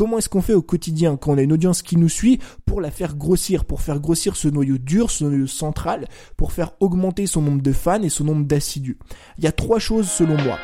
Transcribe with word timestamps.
Comment 0.00 0.16
est-ce 0.16 0.30
qu'on 0.30 0.40
fait 0.40 0.54
au 0.54 0.62
quotidien 0.62 1.18
quand 1.18 1.32
on 1.32 1.36
a 1.36 1.42
une 1.42 1.52
audience 1.52 1.82
qui 1.82 1.98
nous 1.98 2.08
suit 2.08 2.38
pour 2.64 2.80
la 2.80 2.90
faire 2.90 3.16
grossir, 3.16 3.66
pour 3.66 3.82
faire 3.82 4.00
grossir 4.00 4.34
ce 4.34 4.48
noyau 4.48 4.78
dur, 4.78 5.10
ce 5.10 5.24
noyau 5.24 5.46
central, 5.46 6.08
pour 6.38 6.52
faire 6.52 6.72
augmenter 6.80 7.26
son 7.26 7.42
nombre 7.42 7.60
de 7.60 7.70
fans 7.70 8.00
et 8.00 8.08
son 8.08 8.24
nombre 8.24 8.46
d'assidus 8.46 8.96
Il 9.36 9.44
y 9.44 9.46
a 9.46 9.52
trois 9.52 9.78
choses 9.78 10.08
selon 10.08 10.38
moi. 10.38 10.56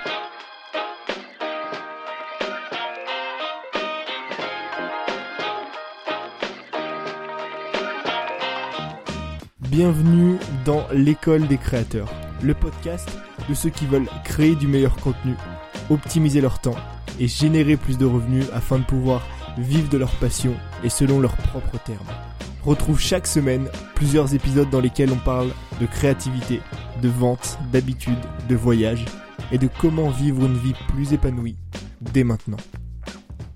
Bienvenue 9.68 10.38
dans 10.64 10.86
l'école 10.94 11.46
des 11.46 11.58
créateurs, 11.58 12.10
le 12.42 12.54
podcast 12.54 13.10
de 13.50 13.52
ceux 13.52 13.68
qui 13.68 13.84
veulent 13.84 14.08
créer 14.24 14.54
du 14.54 14.66
meilleur 14.66 14.96
contenu, 14.96 15.34
optimiser 15.90 16.40
leur 16.40 16.58
temps 16.58 16.76
et 17.20 17.28
générer 17.28 17.76
plus 17.76 17.98
de 17.98 18.06
revenus 18.06 18.46
afin 18.52 18.78
de 18.78 18.84
pouvoir 18.84 19.26
vivre 19.58 19.88
de 19.88 19.98
leur 19.98 20.14
passion 20.16 20.54
et 20.84 20.88
selon 20.88 21.20
leurs 21.20 21.36
propres 21.36 21.78
termes. 21.84 22.06
Retrouve 22.64 23.00
chaque 23.00 23.26
semaine 23.26 23.68
plusieurs 23.94 24.34
épisodes 24.34 24.70
dans 24.70 24.80
lesquels 24.80 25.12
on 25.12 25.18
parle 25.18 25.50
de 25.80 25.86
créativité, 25.86 26.60
de 27.00 27.08
vente, 27.08 27.58
d'habitude, 27.72 28.18
de 28.48 28.56
voyage 28.56 29.04
et 29.52 29.58
de 29.58 29.68
comment 29.80 30.10
vivre 30.10 30.44
une 30.44 30.58
vie 30.58 30.74
plus 30.88 31.12
épanouie 31.12 31.56
dès 32.00 32.24
maintenant. 32.24 32.56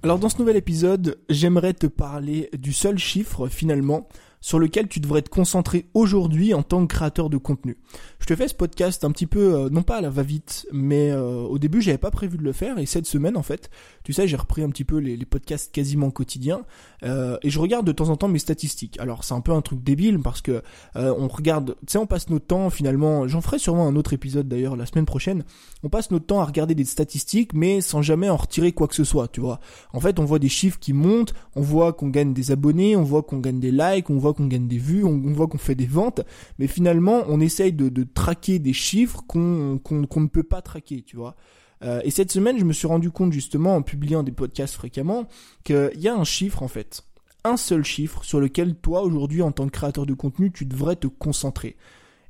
Alors 0.02 0.18
dans 0.18 0.28
ce 0.28 0.38
nouvel 0.38 0.56
épisode, 0.56 1.18
j'aimerais 1.28 1.74
te 1.74 1.86
parler 1.86 2.48
du 2.56 2.72
seul 2.72 2.98
chiffre 2.98 3.48
finalement 3.48 4.08
sur 4.40 4.58
lequel 4.58 4.88
tu 4.88 5.00
devrais 5.00 5.22
te 5.22 5.28
concentrer 5.28 5.86
aujourd'hui 5.94 6.54
en 6.54 6.62
tant 6.62 6.86
que 6.86 6.94
créateur 6.94 7.28
de 7.28 7.36
contenu. 7.36 7.76
Je 8.18 8.26
te 8.26 8.34
fais 8.34 8.48
ce 8.48 8.54
podcast 8.54 9.04
un 9.04 9.10
petit 9.10 9.26
peu, 9.26 9.54
euh, 9.54 9.68
non 9.70 9.82
pas 9.82 9.98
à 9.98 10.00
la 10.00 10.10
va-vite, 10.10 10.66
mais 10.72 11.10
euh, 11.10 11.42
au 11.42 11.58
début 11.58 11.82
j'avais 11.82 11.98
pas 11.98 12.10
prévu 12.10 12.38
de 12.38 12.42
le 12.42 12.52
faire 12.52 12.78
et 12.78 12.86
cette 12.86 13.06
semaine 13.06 13.36
en 13.36 13.42
fait, 13.42 13.70
tu 14.02 14.12
sais, 14.12 14.26
j'ai 14.26 14.36
repris 14.36 14.62
un 14.62 14.70
petit 14.70 14.84
peu 14.84 14.96
les, 14.98 15.18
podcasts 15.26 15.70
quasiment 15.72 16.10
quotidiens 16.10 16.62
euh, 17.04 17.36
et 17.42 17.50
je 17.50 17.58
regarde 17.60 17.86
de 17.86 17.92
temps 17.92 18.08
en 18.08 18.16
temps 18.16 18.28
mes 18.28 18.38
statistiques. 18.38 18.98
Alors 18.98 19.24
c'est 19.24 19.34
un 19.34 19.40
peu 19.40 19.52
un 19.52 19.60
truc 19.60 19.84
débile 19.84 20.18
parce 20.20 20.40
que 20.40 20.62
on 20.94 21.28
regarde, 21.28 21.76
tu 21.86 21.92
sais, 21.92 21.98
on 21.98 22.06
passe 22.06 22.30
notre 22.30 22.46
temps 22.46 22.70
finalement, 22.70 23.28
j'en 23.28 23.40
ferai 23.40 23.58
sûrement 23.58 23.86
un 23.86 23.96
autre 23.96 24.12
épisode 24.12 24.48
d'ailleurs 24.48 24.76
la 24.76 24.86
semaine 24.86 25.06
prochaine, 25.06 25.44
on 25.82 25.88
passe 25.88 26.10
notre 26.10 26.26
temps 26.26 26.40
à 26.40 26.44
regarder 26.44 26.74
des 26.74 26.84
statistiques 26.84 27.52
mais 27.52 27.80
sans 27.80 28.02
jamais 28.02 28.28
en 28.28 28.36
retirer 28.36 28.72
quoi 28.72 28.88
que 28.88 28.94
ce 28.94 29.04
soit, 29.04 29.28
tu 29.28 29.40
vois. 29.40 29.60
En 29.92 30.00
fait 30.00 30.18
on 30.18 30.24
voit 30.24 30.38
des 30.38 30.48
chiffres 30.48 30.78
qui 30.80 30.92
montent, 30.92 31.34
on 31.54 31.60
voit 31.60 31.92
qu'on 31.92 32.08
gagne 32.08 32.32
des 32.32 32.50
abonnés, 32.50 32.96
on 32.96 33.02
voit 33.02 33.22
qu'on 33.22 33.38
gagne 33.38 33.60
des 33.60 33.70
likes, 33.70 34.10
on 34.10 34.18
voit 34.18 34.29
qu'on 34.34 34.46
gagne 34.46 34.68
des 34.68 34.78
vues, 34.78 35.04
on, 35.04 35.32
voit 35.32 35.46
qu'on 35.46 35.58
fait 35.58 35.74
des 35.74 35.86
ventes, 35.86 36.22
mais 36.58 36.66
finalement 36.66 37.22
on 37.28 37.40
essaye 37.40 37.72
de, 37.72 38.04
traquer 38.04 38.58
des 38.58 38.72
chiffres 38.72 39.22
qu'on 39.26 39.80
ne 39.90 40.26
peut 40.26 40.42
pas 40.42 40.62
traquer, 40.62 41.02
tu 41.02 41.16
vois. 41.16 41.36
Euh, 41.82 42.00
et 42.04 42.10
cette 42.10 42.30
semaine, 42.30 42.58
je 42.58 42.64
me 42.64 42.72
suis 42.72 42.86
rendu 42.86 43.10
compte 43.10 43.32
justement 43.32 43.74
en 43.74 43.82
publiant 43.82 44.22
des 44.22 44.32
podcasts 44.32 44.74
fréquemment 44.74 45.26
qu'il 45.64 45.92
y 45.96 46.08
a 46.08 46.14
un 46.14 46.24
chiffre 46.24 46.62
en 46.62 46.68
fait, 46.68 47.04
un 47.44 47.56
seul 47.56 47.84
chiffre 47.84 48.22
sur 48.24 48.40
lequel 48.40 48.74
toi 48.74 49.02
aujourd'hui 49.02 49.42
en 49.42 49.52
tant 49.52 49.66
que 49.66 49.70
créateur 49.70 50.06
de 50.06 50.14
contenu, 50.14 50.52
tu 50.52 50.66
devrais 50.66 50.96
te 50.96 51.06
concentrer. 51.06 51.76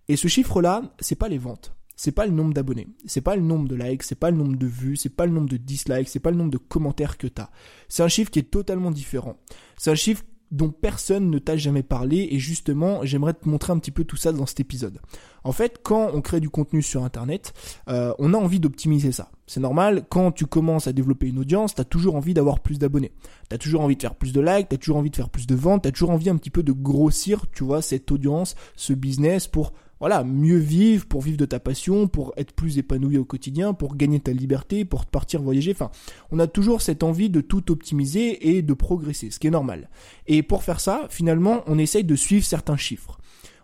Et 0.08 0.16
ce 0.16 0.28
chiffre-là, 0.28 0.82
c'est 1.00 1.16
pas 1.16 1.28
les 1.28 1.38
ventes. 1.38 1.74
C'est 1.96 2.12
pas 2.12 2.24
le 2.24 2.32
nombre 2.32 2.54
d'abonnés, 2.54 2.88
c'est 3.04 3.20
pas 3.20 3.36
le 3.36 3.42
nombre 3.42 3.68
de 3.68 3.76
likes, 3.76 4.04
c'est 4.04 4.14
pas 4.14 4.30
le 4.30 4.36
nombre 4.38 4.56
de 4.56 4.66
vues, 4.66 4.96
c'est 4.96 5.14
pas 5.14 5.26
le 5.26 5.32
nombre 5.32 5.50
de 5.50 5.58
dislikes, 5.58 6.08
c'est 6.08 6.18
pas 6.18 6.30
le 6.30 6.38
nombre 6.38 6.50
de 6.50 6.56
commentaires 6.56 7.18
que 7.18 7.26
tu 7.26 7.42
as. 7.42 7.50
C'est 7.90 8.02
un 8.02 8.08
chiffre 8.08 8.30
qui 8.30 8.38
est 8.38 8.50
totalement 8.50 8.90
différent. 8.90 9.36
C'est 9.76 9.90
un 9.90 9.94
chiffre 9.94 10.24
dont 10.50 10.70
personne 10.70 11.30
ne 11.30 11.38
t'a 11.38 11.56
jamais 11.56 11.82
parlé 11.82 12.28
et 12.30 12.38
justement 12.38 13.00
j'aimerais 13.04 13.34
te 13.34 13.48
montrer 13.48 13.72
un 13.72 13.78
petit 13.78 13.90
peu 13.90 14.04
tout 14.04 14.16
ça 14.16 14.32
dans 14.32 14.46
cet 14.46 14.60
épisode. 14.60 14.98
En 15.44 15.52
fait, 15.52 15.80
quand 15.82 16.10
on 16.12 16.20
crée 16.20 16.40
du 16.40 16.50
contenu 16.50 16.82
sur 16.82 17.04
Internet, 17.04 17.54
euh, 17.88 18.12
on 18.18 18.34
a 18.34 18.36
envie 18.36 18.60
d'optimiser 18.60 19.12
ça. 19.12 19.30
C'est 19.46 19.60
normal, 19.60 20.04
quand 20.08 20.32
tu 20.32 20.46
commences 20.46 20.86
à 20.86 20.92
développer 20.92 21.28
une 21.28 21.38
audience, 21.38 21.74
tu 21.74 21.80
as 21.80 21.84
toujours 21.84 22.16
envie 22.16 22.34
d'avoir 22.34 22.60
plus 22.60 22.78
d'abonnés. 22.78 23.12
Tu 23.48 23.54
as 23.54 23.58
toujours 23.58 23.80
envie 23.80 23.96
de 23.96 24.02
faire 24.02 24.14
plus 24.14 24.32
de 24.32 24.40
likes, 24.40 24.68
tu 24.68 24.74
as 24.74 24.78
toujours 24.78 24.98
envie 24.98 25.10
de 25.10 25.16
faire 25.16 25.30
plus 25.30 25.46
de 25.46 25.54
ventes, 25.54 25.82
tu 25.82 25.88
as 25.88 25.92
toujours 25.92 26.10
envie 26.10 26.30
un 26.30 26.36
petit 26.36 26.50
peu 26.50 26.62
de 26.62 26.72
grossir, 26.72 27.46
tu 27.52 27.64
vois, 27.64 27.82
cette 27.82 28.10
audience, 28.12 28.54
ce 28.76 28.92
business 28.92 29.46
pour 29.46 29.72
voilà, 30.00 30.24
mieux 30.24 30.58
vivre, 30.58 31.06
pour 31.06 31.20
vivre 31.20 31.36
de 31.36 31.44
ta 31.44 31.60
passion, 31.60 32.08
pour 32.08 32.32
être 32.36 32.52
plus 32.52 32.78
épanoui 32.78 33.18
au 33.18 33.24
quotidien, 33.24 33.74
pour 33.74 33.96
gagner 33.96 34.18
ta 34.18 34.32
liberté, 34.32 34.86
pour 34.86 35.04
partir 35.06 35.42
voyager. 35.42 35.72
Enfin, 35.72 35.90
on 36.30 36.38
a 36.38 36.46
toujours 36.46 36.80
cette 36.80 37.02
envie 37.02 37.28
de 37.28 37.42
tout 37.42 37.70
optimiser 37.70 38.56
et 38.56 38.62
de 38.62 38.72
progresser, 38.72 39.30
ce 39.30 39.38
qui 39.38 39.46
est 39.46 39.50
normal. 39.50 39.90
Et 40.26 40.42
pour 40.42 40.62
faire 40.62 40.80
ça, 40.80 41.06
finalement, 41.10 41.62
on 41.66 41.78
essaye 41.78 42.04
de 42.04 42.16
suivre 42.16 42.44
certains 42.44 42.78
chiffres 42.78 43.18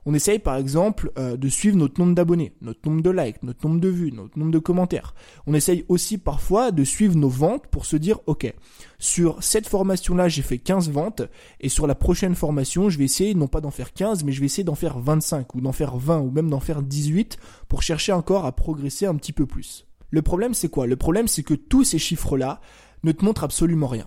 on 0.07 0.15
essaye 0.15 0.39
par 0.39 0.57
exemple 0.57 1.11
euh, 1.19 1.37
de 1.37 1.49
suivre 1.49 1.77
notre 1.77 2.01
nombre 2.01 2.15
d'abonnés, 2.15 2.53
notre 2.63 2.89
nombre 2.89 3.03
de 3.03 3.11
likes, 3.11 3.43
notre 3.43 3.67
nombre 3.67 3.81
de 3.81 3.89
vues, 3.89 4.13
notre 4.13 4.39
nombre 4.39 4.53
de 4.53 4.59
commentaires. 4.61 5.15
On 5.47 5.53
essaye 5.53 5.85
aussi 5.89 6.17
parfois 6.17 6.71
de 6.71 6.85
suivre 6.85 7.17
nos 7.17 7.29
ventes 7.29 7.67
pour 7.67 7.85
se 7.85 7.97
dire, 7.97 8.21
ok, 8.27 8.55
sur 9.01 9.43
cette 9.43 9.67
formation-là, 9.67 10.29
j'ai 10.29 10.43
fait 10.43 10.59
15 10.59 10.91
ventes, 10.91 11.23
et 11.61 11.69
sur 11.69 11.89
la 11.89 11.97
prochaine 11.97 12.37
formation, 12.37 12.89
je 12.89 12.99
vais 12.99 13.05
essayer 13.05 13.35
non 13.35 13.49
pas 13.49 13.61
d'en 13.61 13.73
faire 13.73 13.93
15, 13.93 14.23
mais 14.23 14.31
je 14.31 14.41
vais 14.41 14.47
essayer 14.47 14.65
d'en 14.65 14.77
faire 14.77 14.99
25, 14.99 15.55
ou 15.57 15.61
d'en 15.61 15.73
faire 15.73 15.97
20, 15.97 16.21
ou 16.21 16.31
même 16.31 16.51
d'en 16.51 16.61
faire 16.61 16.83
18, 16.83 17.37
pour 17.69 17.83
chercher 17.83 18.13
encore 18.13 18.47
à 18.47 18.53
progresser 18.53 19.07
un 19.07 19.17
petit 19.17 19.33
peu 19.33 19.45
plus. 19.45 19.87
Le 20.11 20.23
problème, 20.23 20.55
c'est 20.55 20.69
quoi? 20.69 20.87
Le 20.87 20.97
problème, 20.97 21.27
c'est 21.27 21.43
que 21.43 21.55
tous 21.55 21.83
ces 21.83 21.99
chiffres-là 21.99 22.61
ne 23.03 23.11
te 23.11 23.25
montrent 23.25 23.45
absolument 23.45 23.89
rien 23.89 24.07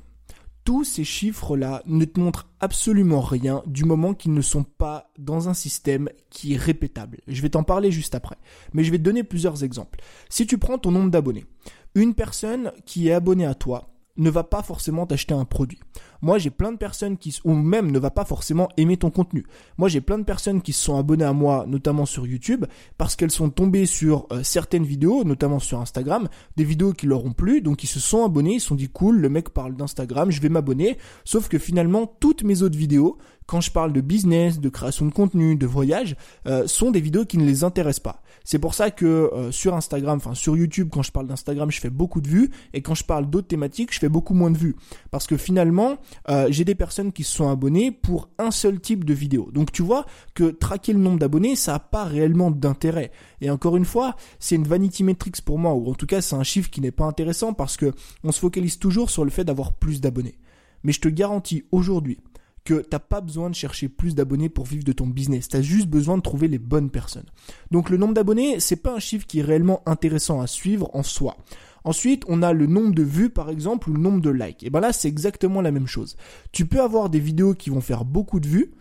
tous 0.70 0.84
ces 0.84 1.04
chiffres-là 1.04 1.82
ne 1.88 2.06
te 2.06 2.20
montrent 2.20 2.48
absolument 2.60 3.22
rien 3.22 3.64
du 3.66 3.86
moment 3.86 4.14
qu'ils 4.14 4.36
ne 4.36 4.42
sont 4.42 4.62
pas 4.62 5.10
dans 5.18 5.50
un 5.50 5.56
système 5.56 6.10
qui 6.30 6.54
est 6.54 6.58
répétable. 6.58 7.18
Je 7.28 7.42
vais 7.42 7.50
t'en 7.50 7.64
parler 7.64 7.92
juste 7.92 8.14
après. 8.14 8.36
Mais 8.74 8.84
je 8.84 8.92
vais 8.92 9.00
te 9.00 9.04
donner 9.04 9.24
plusieurs 9.24 9.64
exemples. 9.64 10.00
Si 10.30 10.46
tu 10.46 10.60
prends 10.60 10.78
ton 10.78 10.92
nombre 10.92 11.10
d'abonnés, 11.10 11.48
une 11.96 12.14
personne 12.14 12.72
qui 12.86 13.08
est 13.08 13.14
abonnée 13.14 13.48
à 13.48 13.56
toi, 13.56 13.90
ne 14.18 14.30
va 14.30 14.44
pas 14.44 14.62
forcément 14.62 15.08
t'acheter 15.08 15.34
un 15.34 15.44
produit. 15.44 15.80
Moi, 16.22 16.38
j'ai 16.38 16.50
plein 16.50 16.72
de 16.72 16.78
personnes 16.78 17.18
qui, 17.18 17.38
ou 17.44 17.54
même 17.54 17.92
ne 17.92 18.00
va 18.00 18.12
pas 18.12 18.26
forcément 18.26 18.70
aimer 18.78 18.98
ton 18.98 19.10
contenu. 19.10 19.46
Moi, 19.78 19.90
j'ai 19.90 20.02
plein 20.02 20.18
de 20.18 20.24
personnes 20.24 20.62
qui 20.62 20.74
se 20.74 20.84
sont 20.84 20.98
abonnées 20.98 21.26
à 21.26 21.34
moi, 21.34 21.66
notamment 21.68 22.06
sur 22.06 22.28
YouTube, 22.28 22.66
parce 22.98 23.16
qu'elles 23.16 23.32
sont 23.32 23.50
tombées 23.50 23.86
sur 23.86 24.28
euh, 24.32 24.44
certaines 24.44 24.84
vidéos, 24.84 25.24
notamment 25.24 25.60
sur 25.60 25.80
Instagram, 25.80 26.28
des 26.58 26.64
vidéos 26.64 26.94
qui 26.94 27.08
leur 27.08 27.26
ont 27.26 27.34
plu, 27.34 27.62
donc 27.62 27.84
ils 27.84 27.88
se 27.88 28.00
sont 28.00 28.26
abonnés, 28.26 28.56
ils 28.56 28.60
se 28.60 28.68
sont 28.68 28.76
dit 28.76 28.90
cool, 28.90 29.18
le 29.18 29.30
mec 29.30 29.50
parle 29.50 29.76
d'Instagram, 29.76 30.32
je 30.32 30.42
vais 30.42 30.50
m'abonner. 30.50 30.98
Sauf 31.26 31.48
que 31.48 31.58
finalement, 31.58 32.06
toutes 32.20 32.44
mes 32.44 32.62
autres 32.62 32.78
vidéos, 32.78 33.18
quand 33.50 33.62
je 33.62 33.72
parle 33.72 33.94
de 33.94 34.02
business, 34.02 34.60
de 34.60 34.70
création 34.70 35.08
de 35.08 35.12
contenu, 35.12 35.56
de 35.56 35.66
voyage, 35.66 36.16
euh, 36.46 36.68
sont 36.68 36.92
des 36.92 37.02
vidéos 37.02 37.26
qui 37.26 37.40
ne 37.40 37.46
les 37.46 37.64
intéressent 37.64 38.04
pas. 38.04 38.22
C'est 38.44 38.60
pour 38.60 38.76
ça 38.76 38.92
que 38.92 39.06
euh, 39.06 39.52
sur 39.52 39.76
Instagram, 39.76 40.18
enfin 40.18 40.36
sur 40.36 40.56
YouTube, 40.56 40.90
quand 40.92 41.02
je 41.02 41.12
parle 41.12 41.28
d'Instagram, 41.28 41.72
je 41.72 41.80
fais 41.80 41.90
beaucoup 41.90 42.22
de 42.22 42.28
vues, 42.28 42.52
et 42.74 42.82
quand 42.82 42.94
je 42.94 43.04
parle 43.04 43.28
d'autres 43.28 43.48
thématiques, 43.48 43.92
je 43.92 44.00
fais 44.00 44.10
beaucoup 44.10 44.36
moins 44.36 44.52
de 44.52 44.58
vues. 44.58 44.76
Parce 45.10 45.26
que 45.26 45.36
finalement, 45.36 45.98
euh, 46.30 46.48
j'ai 46.50 46.66
des 46.66 46.76
personnes 46.76 47.12
qui 47.12 47.24
se 47.24 47.36
sont 47.36 47.50
abonnées 47.50 47.92
pour 47.92 48.30
un 48.38 48.52
seul 48.52 48.80
type 48.80 49.06
de 49.06 49.14
vidéo. 49.14 49.50
Donc 49.54 49.72
tu 49.72 49.82
vois 49.82 50.06
que 50.34 50.52
traquer 50.52 50.94
le 50.94 51.00
nombre 51.00 51.20
d'abonnés, 51.20 51.56
ça 51.56 51.74
n'a 51.74 51.80
pas 51.80 52.04
réellement 52.04 52.52
d'intérêt. 52.52 53.12
Et 53.42 53.50
encore 53.50 53.78
une 53.78 53.86
fois, 53.86 54.16
c'est 54.40 54.56
une 54.56 54.68
vanity 54.68 55.04
metrics 55.04 55.42
pour 55.42 55.60
moi, 55.60 55.74
ou 55.74 55.90
en 55.90 55.96
tout 55.96 56.06
cas 56.06 56.22
c'est 56.22 56.36
un 56.36 56.44
chiffre 56.44 56.70
qui 56.70 56.82
n'est 56.82 56.92
pas 56.92 57.06
intéressant 57.06 57.54
parce 57.54 57.78
que 57.78 57.94
on 58.24 58.32
se 58.32 58.40
focalise 58.40 58.80
toujours 58.80 59.10
sur 59.10 59.24
le 59.24 59.32
fait 59.32 59.44
d'avoir 59.44 59.74
plus 59.74 60.02
d'abonnés. 60.02 60.38
Mais 60.84 60.94
je 60.94 61.02
te 61.02 61.10
garantis 61.10 61.66
aujourd'hui 61.72 62.20
que 62.64 62.82
t'as 62.82 63.00
pas 63.00 63.22
besoin 63.22 63.50
de 63.50 63.56
chercher 63.56 63.90
plus 63.90 64.16
d'abonnés 64.16 64.50
pour 64.50 64.66
vivre 64.66 64.84
de 64.84 64.92
ton 64.92 65.08
business. 65.08 65.48
Tu 65.48 65.58
as 65.58 65.62
juste 65.62 65.88
besoin 65.88 66.18
de 66.18 66.22
trouver 66.22 66.48
les 66.48 66.60
bonnes 66.60 66.90
personnes. 66.90 67.26
Donc 67.72 67.90
le 67.90 67.98
nombre 67.98 68.14
d'abonnés, 68.14 68.60
c'est 68.60 68.76
pas 68.76 68.94
un 68.94 69.00
chiffre 69.00 69.26
qui 69.26 69.40
est 69.40 69.44
réellement 69.44 69.82
intéressant 69.86 70.42
à 70.42 70.48
suivre 70.48 70.90
en 70.94 71.04
soi. 71.04 71.38
Ensuite, 71.84 72.24
on 72.28 72.42
a 72.42 72.54
le 72.54 72.66
nombre 72.66 72.94
de 72.94 73.04
vues 73.04 73.30
par 73.30 73.50
exemple 73.50 73.90
ou 73.90 73.94
le 73.94 74.00
nombre 74.00 74.22
de 74.22 74.30
likes. 74.30 74.64
Et 74.64 74.70
ben 74.70 74.80
là, 74.80 74.94
c'est 74.94 75.08
exactement 75.08 75.62
la 75.62 75.72
même 75.72 75.88
chose. 75.88 76.16
Tu 76.52 76.66
peux 76.66 76.82
avoir 76.82 77.10
des 77.10 77.20
vidéos 77.20 77.54
qui 77.54 77.70
vont 77.70 77.82
faire 77.82 78.06
beaucoup 78.06 78.40
de 78.40 78.48
vues, 78.48 78.72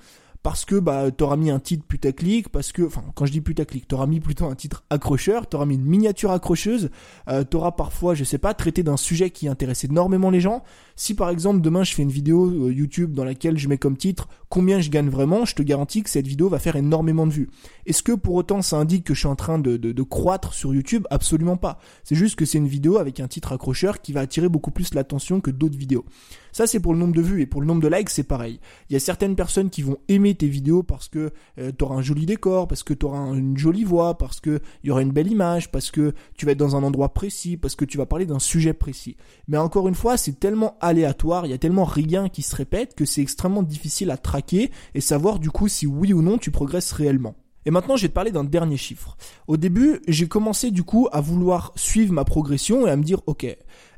parce 0.49 0.65
que 0.65 0.77
bah 0.77 1.11
t'auras 1.11 1.37
mis 1.37 1.51
un 1.51 1.59
titre 1.59 1.85
putaclic, 1.87 2.49
parce 2.49 2.73
que 2.73 2.81
enfin 2.81 3.05
quand 3.15 3.27
je 3.27 3.33
dis 3.33 3.43
putaclic, 3.43 3.87
t'auras 3.87 4.07
mis 4.07 4.19
plutôt 4.19 4.47
un 4.47 4.55
titre 4.55 4.83
accrocheur, 4.89 5.47
t'auras 5.47 5.67
mis 5.67 5.75
une 5.75 5.85
miniature 5.85 6.31
accrocheuse, 6.31 6.89
euh, 7.29 7.45
t'auras 7.45 7.73
parfois 7.73 8.15
je 8.15 8.25
sais 8.25 8.39
pas 8.39 8.55
traité 8.55 8.83
d'un 8.83 8.97
sujet 8.97 9.29
qui 9.29 9.47
intéresse 9.47 9.85
énormément 9.85 10.31
les 10.31 10.41
gens. 10.41 10.65
Si 10.97 11.13
par 11.13 11.29
exemple 11.29 11.61
demain 11.61 11.85
je 11.85 11.95
fais 11.95 12.03
une 12.03 12.11
vidéo 12.11 12.47
euh, 12.47 12.73
YouTube 12.73 13.13
dans 13.13 13.25
laquelle 13.25 13.59
je 13.59 13.69
mets 13.69 13.77
comme 13.77 13.99
titre 13.99 14.27
combien 14.49 14.81
je 14.81 14.89
gagne 14.89 15.11
vraiment, 15.11 15.45
je 15.45 15.55
te 15.55 15.63
garantis 15.63 16.03
que 16.03 16.09
cette 16.09 16.27
vidéo 16.27 16.49
va 16.49 16.59
faire 16.59 16.77
énormément 16.77 17.27
de 17.27 17.33
vues. 17.33 17.51
Est-ce 17.85 18.03
que 18.03 18.13
pour 18.13 18.35
autant 18.35 18.63
ça 18.63 18.79
indique 18.79 19.05
que 19.05 19.13
je 19.13 19.19
suis 19.19 19.29
en 19.29 19.37
train 19.37 19.59
de, 19.59 19.77
de, 19.77 19.93
de 19.93 20.03
croître 20.03 20.55
sur 20.55 20.75
YouTube? 20.75 21.05
Absolument 21.11 21.59
pas. 21.59 21.79
C'est 22.05 22.15
juste 22.15 22.37
que 22.37 22.47
c'est 22.47 22.57
une 22.57 22.69
vidéo 22.69 22.97
avec 22.97 23.21
un 23.21 23.29
titre 23.29 23.53
accrocheur 23.53 24.01
qui 24.01 24.15
va 24.15 24.21
attirer 24.21 24.49
beaucoup 24.49 24.71
plus 24.71 24.95
l'attention 24.95 25.43
que 25.43 25.51
d'autres 25.51 25.77
vidéos. 25.77 26.07
Ça 26.59 26.67
c'est 26.67 26.81
pour 26.81 26.93
le 26.93 26.99
nombre 26.99 27.15
de 27.15 27.23
vues 27.23 27.41
et 27.41 27.47
pour 27.47 27.61
le 27.61 27.69
nombre 27.69 27.81
de 27.83 27.87
likes 27.87 28.11
c'est 28.11 28.25
pareil. 28.25 28.59
Il 28.91 28.95
y 28.95 28.97
a 28.97 28.99
certaines 28.99 29.37
personnes 29.37 29.71
qui 29.71 29.83
vont 29.83 29.97
aimer 30.09 30.35
tes 30.35 30.49
vidéos 30.49 30.83
parce 30.83 31.07
que 31.07 31.31
euh, 31.57 31.71
tu 31.71 31.85
auras 31.85 31.95
un 31.95 32.03
joli 32.03 32.27
décor, 32.27 32.67
parce 32.67 32.83
que 32.83 32.95
tu 32.95 33.07
auras 33.07 33.33
une 33.33 33.57
jolie 33.57 33.85
voix, 33.85 34.19
parce 34.19 34.41
que 34.41 34.59
il 34.83 34.89
y 34.89 34.91
aura 34.91 35.03
une 35.03 35.13
belle 35.13 35.31
image, 35.31 35.71
parce 35.71 35.93
que 35.93 36.15
tu 36.35 36.47
vas 36.47 36.51
être 36.51 36.59
dans 36.59 36.75
un 36.75 36.83
endroit 36.83 37.15
précis, 37.15 37.57
parce 37.57 37.77
que 37.77 37.85
tu 37.85 37.97
vas 37.97 38.07
parler 38.07 38.27
d'un 38.27 38.41
sujet 38.41 38.73
précis. 38.73 39.17
Mais 39.47 39.57
encore 39.57 39.87
une 39.87 39.95
fois, 39.95 40.17
c'est 40.17 40.41
tellement 40.41 40.77
aléatoire, 40.81 41.47
il 41.47 41.51
y 41.51 41.55
a 41.55 41.59
tellement 41.59 41.85
rien 41.85 42.29
qui 42.29 42.43
se 42.43 42.57
répète 42.57 42.97
que 42.97 43.05
c'est 43.05 43.23
extrêmement 43.23 43.63
difficile 43.63 44.11
à 44.11 44.17
traquer 44.17 44.73
et 44.97 45.01
savoir 45.01 45.39
du 45.39 45.53
coup 45.53 45.69
si 45.69 45.87
oui 45.87 46.13
ou 46.13 46.23
non 46.23 46.39
tu 46.39 46.51
progresses 46.51 46.91
réellement. 46.91 47.37
Et 47.67 47.71
maintenant, 47.71 47.97
je 47.97 48.03
vais 48.03 48.09
te 48.09 48.15
parler 48.15 48.31
d'un 48.31 48.45
dernier 48.45 48.79
chiffre. 48.79 49.17
Au 49.47 49.59
début, 49.59 50.01
j'ai 50.09 50.27
commencé 50.27 50.71
du 50.71 50.85
coup 50.85 51.07
à 51.13 51.21
vouloir 51.21 51.73
suivre 51.77 52.15
ma 52.15 52.25
progression 52.25 52.87
et 52.87 52.91
à 52.91 52.97
me 52.97 53.03
dire, 53.03 53.21
ok, 53.27 53.47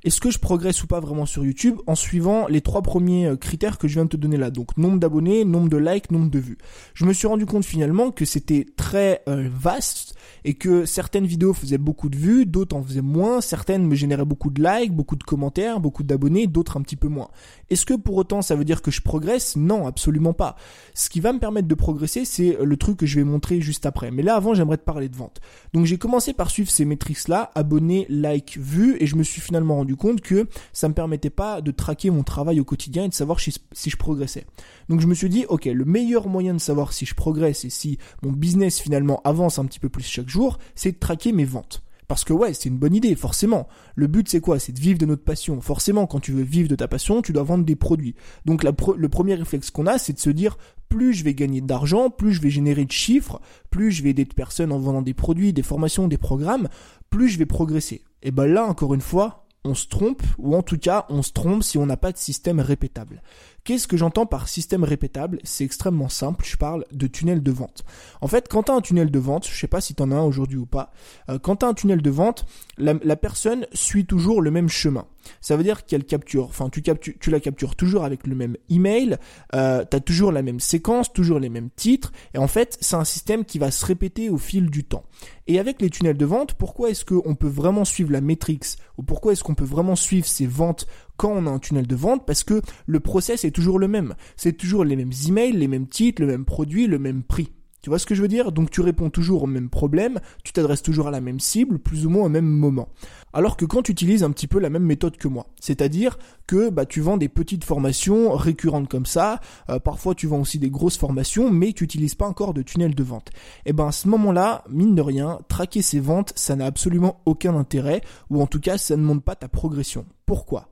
est-ce 0.02 0.20
que 0.20 0.30
je 0.30 0.38
progresse 0.38 0.82
ou 0.82 0.86
pas 0.86 0.98
vraiment 0.98 1.26
sur 1.26 1.44
YouTube 1.44 1.76
en 1.86 1.94
suivant 1.94 2.46
les 2.48 2.62
trois 2.62 2.80
premiers 2.80 3.26
euh, 3.26 3.36
critères 3.36 3.76
que 3.76 3.86
je 3.86 3.94
viens 3.94 4.04
de 4.04 4.08
te 4.08 4.16
donner 4.16 4.38
là? 4.38 4.50
Donc 4.50 4.76
nombre 4.78 4.98
d'abonnés, 4.98 5.44
nombre 5.44 5.68
de 5.68 5.76
likes, 5.76 6.10
nombre 6.10 6.30
de 6.30 6.38
vues. 6.38 6.56
Je 6.94 7.04
me 7.04 7.12
suis 7.12 7.26
rendu 7.26 7.44
compte 7.44 7.66
finalement 7.66 8.10
que 8.10 8.24
c'était 8.24 8.64
très 8.76 9.22
euh, 9.28 9.50
vaste 9.52 10.14
et 10.44 10.54
que 10.54 10.86
certaines 10.86 11.26
vidéos 11.26 11.52
faisaient 11.52 11.76
beaucoup 11.76 12.08
de 12.08 12.16
vues, 12.16 12.46
d'autres 12.46 12.74
en 12.74 12.82
faisaient 12.82 13.02
moins, 13.02 13.42
certaines 13.42 13.86
me 13.86 13.94
généraient 13.94 14.24
beaucoup 14.24 14.48
de 14.48 14.62
likes, 14.62 14.94
beaucoup 14.94 15.16
de 15.16 15.22
commentaires, 15.22 15.80
beaucoup 15.80 16.02
d'abonnés, 16.02 16.46
d'autres 16.46 16.78
un 16.78 16.82
petit 16.82 16.96
peu 16.96 17.08
moins. 17.08 17.28
Est-ce 17.68 17.84
que 17.84 17.92
pour 17.92 18.16
autant 18.16 18.40
ça 18.40 18.54
veut 18.54 18.64
dire 18.64 18.80
que 18.80 18.90
je 18.90 19.02
progresse? 19.02 19.56
Non, 19.56 19.86
absolument 19.86 20.32
pas. 20.32 20.56
Ce 20.94 21.10
qui 21.10 21.20
va 21.20 21.34
me 21.34 21.38
permettre 21.38 21.68
de 21.68 21.74
progresser, 21.74 22.24
c'est 22.24 22.56
le 22.62 22.76
truc 22.78 22.96
que 22.96 23.06
je 23.06 23.16
vais 23.16 23.24
montrer 23.24 23.60
juste 23.60 23.84
après. 23.84 24.10
Mais 24.10 24.22
là 24.22 24.36
avant, 24.36 24.54
j'aimerais 24.54 24.78
te 24.78 24.84
parler 24.84 25.10
de 25.10 25.16
vente. 25.16 25.42
Donc 25.74 25.84
j'ai 25.84 25.98
commencé 25.98 26.32
par 26.32 26.50
suivre 26.50 26.70
ces 26.70 26.86
métriques 26.86 27.28
là, 27.28 27.50
abonnés, 27.54 28.06
likes, 28.08 28.56
vues 28.56 28.96
et 28.98 29.06
je 29.06 29.16
me 29.16 29.22
suis 29.22 29.42
finalement 29.42 29.76
rendu 29.76 29.89
compte 29.96 30.20
que 30.20 30.48
ça 30.72 30.88
me 30.88 30.94
permettait 30.94 31.30
pas 31.30 31.60
de 31.60 31.70
traquer 31.70 32.10
mon 32.10 32.22
travail 32.22 32.60
au 32.60 32.64
quotidien 32.64 33.04
et 33.04 33.08
de 33.08 33.14
savoir 33.14 33.40
si, 33.40 33.54
si 33.72 33.90
je 33.90 33.96
progressais. 33.96 34.46
Donc 34.88 35.00
je 35.00 35.06
me 35.06 35.14
suis 35.14 35.28
dit, 35.28 35.44
ok, 35.48 35.66
le 35.66 35.84
meilleur 35.84 36.28
moyen 36.28 36.54
de 36.54 36.60
savoir 36.60 36.92
si 36.92 37.06
je 37.06 37.14
progresse 37.14 37.64
et 37.64 37.70
si 37.70 37.98
mon 38.22 38.32
business 38.32 38.80
finalement 38.80 39.20
avance 39.24 39.58
un 39.58 39.64
petit 39.64 39.80
peu 39.80 39.88
plus 39.88 40.04
chaque 40.04 40.28
jour, 40.28 40.58
c'est 40.74 40.92
de 40.92 40.98
traquer 40.98 41.32
mes 41.32 41.44
ventes. 41.44 41.82
Parce 42.10 42.24
que 42.24 42.32
ouais, 42.32 42.54
c'est 42.54 42.68
une 42.68 42.76
bonne 42.76 42.96
idée, 42.96 43.14
forcément. 43.14 43.68
Le 43.94 44.08
but 44.08 44.28
c'est 44.28 44.40
quoi? 44.40 44.58
C'est 44.58 44.72
de 44.72 44.80
vivre 44.80 44.98
de 44.98 45.06
notre 45.06 45.22
passion. 45.22 45.60
Forcément, 45.60 46.08
quand 46.08 46.18
tu 46.18 46.32
veux 46.32 46.42
vivre 46.42 46.68
de 46.68 46.74
ta 46.74 46.88
passion, 46.88 47.22
tu 47.22 47.32
dois 47.32 47.44
vendre 47.44 47.64
des 47.64 47.76
produits. 47.76 48.16
Donc 48.44 48.64
le 48.64 49.08
premier 49.08 49.34
réflexe 49.36 49.70
qu'on 49.70 49.86
a, 49.86 49.96
c'est 49.96 50.14
de 50.14 50.18
se 50.18 50.30
dire, 50.30 50.58
plus 50.88 51.12
je 51.12 51.22
vais 51.22 51.34
gagner 51.34 51.60
d'argent, 51.60 52.10
plus 52.10 52.32
je 52.32 52.40
vais 52.40 52.50
générer 52.50 52.84
de 52.84 52.90
chiffres, 52.90 53.40
plus 53.70 53.92
je 53.92 54.02
vais 54.02 54.10
aider 54.10 54.24
de 54.24 54.34
personnes 54.34 54.72
en 54.72 54.80
vendant 54.80 55.02
des 55.02 55.14
produits, 55.14 55.52
des 55.52 55.62
formations, 55.62 56.08
des 56.08 56.18
programmes, 56.18 56.68
plus 57.10 57.28
je 57.28 57.38
vais 57.38 57.46
progresser. 57.46 58.02
Et 58.24 58.32
ben 58.32 58.46
là, 58.46 58.64
encore 58.66 58.92
une 58.92 59.00
fois, 59.00 59.39
on 59.64 59.74
se 59.74 59.86
trompe, 59.86 60.22
ou 60.38 60.56
en 60.56 60.62
tout 60.62 60.78
cas, 60.78 61.06
on 61.08 61.22
se 61.22 61.32
trompe 61.32 61.62
si 61.62 61.76
on 61.76 61.86
n'a 61.86 61.96
pas 61.96 62.12
de 62.12 62.16
système 62.16 62.60
répétable. 62.60 63.22
Qu'est-ce 63.64 63.86
que 63.86 63.98
j'entends 63.98 64.24
par 64.24 64.48
système 64.48 64.84
répétable? 64.84 65.38
C'est 65.44 65.64
extrêmement 65.64 66.08
simple, 66.08 66.44
je 66.46 66.56
parle 66.56 66.86
de 66.92 67.06
tunnel 67.06 67.42
de 67.42 67.50
vente. 67.50 67.84
En 68.22 68.26
fait, 68.26 68.48
quand 68.48 68.64
tu 68.64 68.72
as 68.72 68.74
un 68.74 68.80
tunnel 68.80 69.10
de 69.10 69.18
vente, 69.18 69.46
je 69.46 69.58
sais 69.58 69.66
pas 69.66 69.82
si 69.82 69.94
tu 69.94 70.02
en 70.02 70.10
as 70.12 70.16
un 70.16 70.22
aujourd'hui 70.22 70.56
ou 70.56 70.66
pas, 70.66 70.92
euh, 71.28 71.38
quand 71.38 71.56
tu 71.56 71.66
as 71.66 71.68
un 71.68 71.74
tunnel 71.74 72.00
de 72.00 72.10
vente, 72.10 72.46
la, 72.78 72.94
personne 73.16 73.66
suit 73.72 74.06
toujours 74.06 74.40
le 74.40 74.50
même 74.50 74.70
chemin. 74.70 75.04
Ça 75.40 75.56
veut 75.56 75.62
dire 75.62 75.84
qu'elle 75.84 76.04
capture, 76.04 76.44
enfin 76.44 76.68
tu, 76.70 76.82
la 77.30 77.40
captures 77.40 77.76
toujours 77.76 78.04
avec 78.04 78.26
le 78.26 78.34
même 78.34 78.56
email, 78.68 79.16
euh, 79.54 79.84
tu 79.90 79.96
as 79.96 80.00
toujours 80.00 80.32
la 80.32 80.42
même 80.42 80.60
séquence, 80.60 81.12
toujours 81.12 81.38
les 81.38 81.48
mêmes 81.48 81.70
titres, 81.74 82.12
et 82.34 82.38
en 82.38 82.48
fait 82.48 82.78
c'est 82.80 82.96
un 82.96 83.04
système 83.04 83.44
qui 83.44 83.58
va 83.58 83.70
se 83.70 83.84
répéter 83.84 84.30
au 84.30 84.38
fil 84.38 84.70
du 84.70 84.84
temps. 84.84 85.04
Et 85.46 85.58
avec 85.58 85.80
les 85.80 85.90
tunnels 85.90 86.16
de 86.16 86.26
vente, 86.26 86.54
pourquoi 86.54 86.90
est-ce 86.90 87.04
qu'on 87.04 87.34
peut 87.34 87.48
vraiment 87.48 87.84
suivre 87.84 88.12
la 88.12 88.20
matrix, 88.20 88.60
ou 88.98 89.02
pourquoi 89.02 89.32
est-ce 89.32 89.44
qu'on 89.44 89.54
peut 89.54 89.64
vraiment 89.64 89.96
suivre 89.96 90.26
ces 90.26 90.46
ventes 90.46 90.86
quand 91.16 91.32
on 91.32 91.46
a 91.46 91.50
un 91.50 91.58
tunnel 91.58 91.86
de 91.86 91.96
vente? 91.96 92.26
Parce 92.26 92.44
que 92.44 92.62
le 92.86 93.00
process 93.00 93.44
est 93.44 93.50
toujours 93.50 93.78
le 93.78 93.88
même. 93.88 94.14
C'est 94.36 94.56
toujours 94.56 94.84
les 94.84 94.96
mêmes 94.96 95.12
emails, 95.28 95.52
les 95.52 95.68
mêmes 95.68 95.88
titres, 95.88 96.22
le 96.22 96.28
même 96.28 96.44
produit, 96.44 96.86
le 96.86 96.98
même 96.98 97.22
prix. 97.22 97.50
Tu 97.82 97.90
vois 97.90 97.98
ce 97.98 98.06
que 98.06 98.14
je 98.14 98.22
veux 98.22 98.28
dire? 98.28 98.52
Donc 98.52 98.70
tu 98.70 98.80
réponds 98.80 99.10
toujours 99.10 99.44
au 99.44 99.46
même 99.46 99.70
problème, 99.70 100.20
tu 100.44 100.52
t'adresses 100.52 100.82
toujours 100.82 101.08
à 101.08 101.10
la 101.10 101.20
même 101.20 101.40
cible, 101.40 101.78
plus 101.78 102.06
ou 102.06 102.10
moins 102.10 102.26
au 102.26 102.28
même 102.28 102.46
moment. 102.46 102.88
Alors 103.32 103.56
que 103.56 103.64
quand 103.64 103.82
tu 103.82 103.92
utilises 103.92 104.22
un 104.22 104.30
petit 104.30 104.46
peu 104.46 104.58
la 104.58 104.70
même 104.70 104.82
méthode 104.84 105.16
que 105.16 105.28
moi, 105.28 105.46
c'est-à-dire 105.60 106.18
que 106.46 106.68
bah, 106.68 106.84
tu 106.84 107.00
vends 107.00 107.16
des 107.16 107.28
petites 107.28 107.64
formations 107.64 108.32
récurrentes 108.32 108.88
comme 108.88 109.06
ça, 109.06 109.40
euh, 109.70 109.78
parfois 109.78 110.14
tu 110.14 110.26
vends 110.26 110.40
aussi 110.40 110.58
des 110.58 110.70
grosses 110.70 110.98
formations, 110.98 111.50
mais 111.50 111.72
tu 111.72 111.84
n'utilises 111.84 112.14
pas 112.14 112.26
encore 112.26 112.54
de 112.54 112.62
tunnel 112.62 112.94
de 112.94 113.02
vente. 113.02 113.30
Et 113.64 113.70
eh 113.70 113.72
ben 113.72 113.86
à 113.86 113.92
ce 113.92 114.08
moment-là, 114.08 114.64
mine 114.68 114.94
de 114.94 115.02
rien, 115.02 115.38
traquer 115.48 115.80
ces 115.80 116.00
ventes, 116.00 116.32
ça 116.36 116.56
n'a 116.56 116.66
absolument 116.66 117.22
aucun 117.24 117.54
intérêt, 117.56 118.02
ou 118.28 118.42
en 118.42 118.46
tout 118.46 118.60
cas 118.60 118.78
ça 118.78 118.96
ne 118.96 119.02
montre 119.02 119.22
pas 119.22 119.36
ta 119.36 119.48
progression. 119.48 120.04
Pourquoi? 120.26 120.68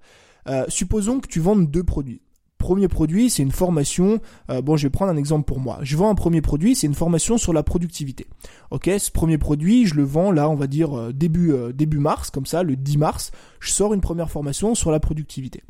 Euh, 0.48 0.64
supposons 0.68 1.20
que 1.20 1.28
tu 1.28 1.40
vendes 1.40 1.70
deux 1.70 1.84
produits. 1.84 2.22
Premier 2.58 2.88
produit, 2.88 3.30
c'est 3.30 3.42
une 3.42 3.52
formation. 3.52 4.20
Euh, 4.50 4.60
bon, 4.60 4.76
je 4.76 4.82
vais 4.82 4.90
prendre 4.90 5.12
un 5.12 5.16
exemple 5.16 5.44
pour 5.44 5.60
moi. 5.60 5.78
Je 5.82 5.96
vends 5.96 6.10
un 6.10 6.16
premier 6.16 6.40
produit, 6.40 6.74
c'est 6.74 6.88
une 6.88 6.94
formation 6.94 7.38
sur 7.38 7.52
la 7.52 7.62
productivité. 7.62 8.26
Ok, 8.72 8.90
ce 8.98 9.10
premier 9.12 9.38
produit, 9.38 9.86
je 9.86 9.94
le 9.94 10.02
vends 10.02 10.32
là, 10.32 10.50
on 10.50 10.56
va 10.56 10.66
dire 10.66 10.98
euh, 10.98 11.12
début 11.12 11.54
début 11.72 11.98
mars, 11.98 12.30
comme 12.30 12.46
ça, 12.46 12.62
le 12.62 12.76
10 12.76 12.98
mars. 12.98 13.30
Je 13.60 13.70
sors 13.70 13.94
une 13.94 14.00
première 14.00 14.30
formation 14.30 14.74
sur 14.74 14.90
la 14.90 15.00
productivité. 15.00 15.62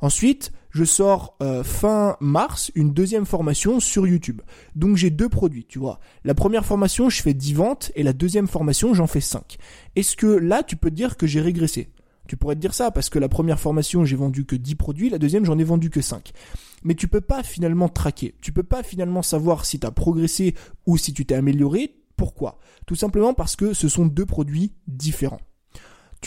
Ensuite, 0.00 0.52
je 0.70 0.84
sors 0.84 1.36
fin 1.64 2.16
mars 2.20 2.70
une 2.74 2.92
deuxième 2.92 3.24
formation 3.24 3.80
sur 3.80 4.06
YouTube. 4.06 4.42
Donc 4.74 4.96
j'ai 4.96 5.10
deux 5.10 5.28
produits, 5.28 5.64
tu 5.64 5.78
vois. 5.78 6.00
La 6.24 6.34
première 6.34 6.66
formation, 6.66 7.08
je 7.08 7.22
fais 7.22 7.34
10 7.34 7.54
ventes 7.54 7.92
et 7.94 8.02
la 8.02 8.12
deuxième 8.12 8.46
formation, 8.46 8.92
j'en 8.94 9.06
fais 9.06 9.20
5. 9.20 9.56
Est-ce 9.94 10.16
que 10.16 10.26
là, 10.26 10.62
tu 10.62 10.76
peux 10.76 10.90
te 10.90 10.94
dire 10.94 11.16
que 11.16 11.26
j'ai 11.26 11.40
régressé? 11.40 11.88
Tu 12.26 12.36
pourrais 12.36 12.54
te 12.54 12.60
dire 12.60 12.74
ça 12.74 12.90
parce 12.90 13.08
que 13.08 13.18
la 13.18 13.28
première 13.28 13.60
formation, 13.60 14.04
j'ai 14.04 14.16
vendu 14.16 14.44
que 14.44 14.56
10 14.56 14.74
produits, 14.74 15.10
la 15.10 15.18
deuxième, 15.18 15.44
j'en 15.44 15.58
ai 15.58 15.64
vendu 15.64 15.90
que 15.90 16.00
5. 16.00 16.32
Mais 16.84 16.94
tu 16.94 17.08
peux 17.08 17.20
pas 17.20 17.42
finalement 17.42 17.88
traquer. 17.88 18.34
Tu 18.40 18.52
peux 18.52 18.62
pas 18.62 18.82
finalement 18.82 19.22
savoir 19.22 19.64
si 19.64 19.78
tu 19.78 19.86
as 19.86 19.90
progressé 19.90 20.54
ou 20.86 20.96
si 20.96 21.12
tu 21.12 21.24
t'es 21.26 21.34
amélioré. 21.34 21.94
Pourquoi? 22.16 22.58
Tout 22.86 22.94
simplement 22.94 23.34
parce 23.34 23.56
que 23.56 23.74
ce 23.74 23.88
sont 23.88 24.06
deux 24.06 24.26
produits 24.26 24.72
différents 24.86 25.40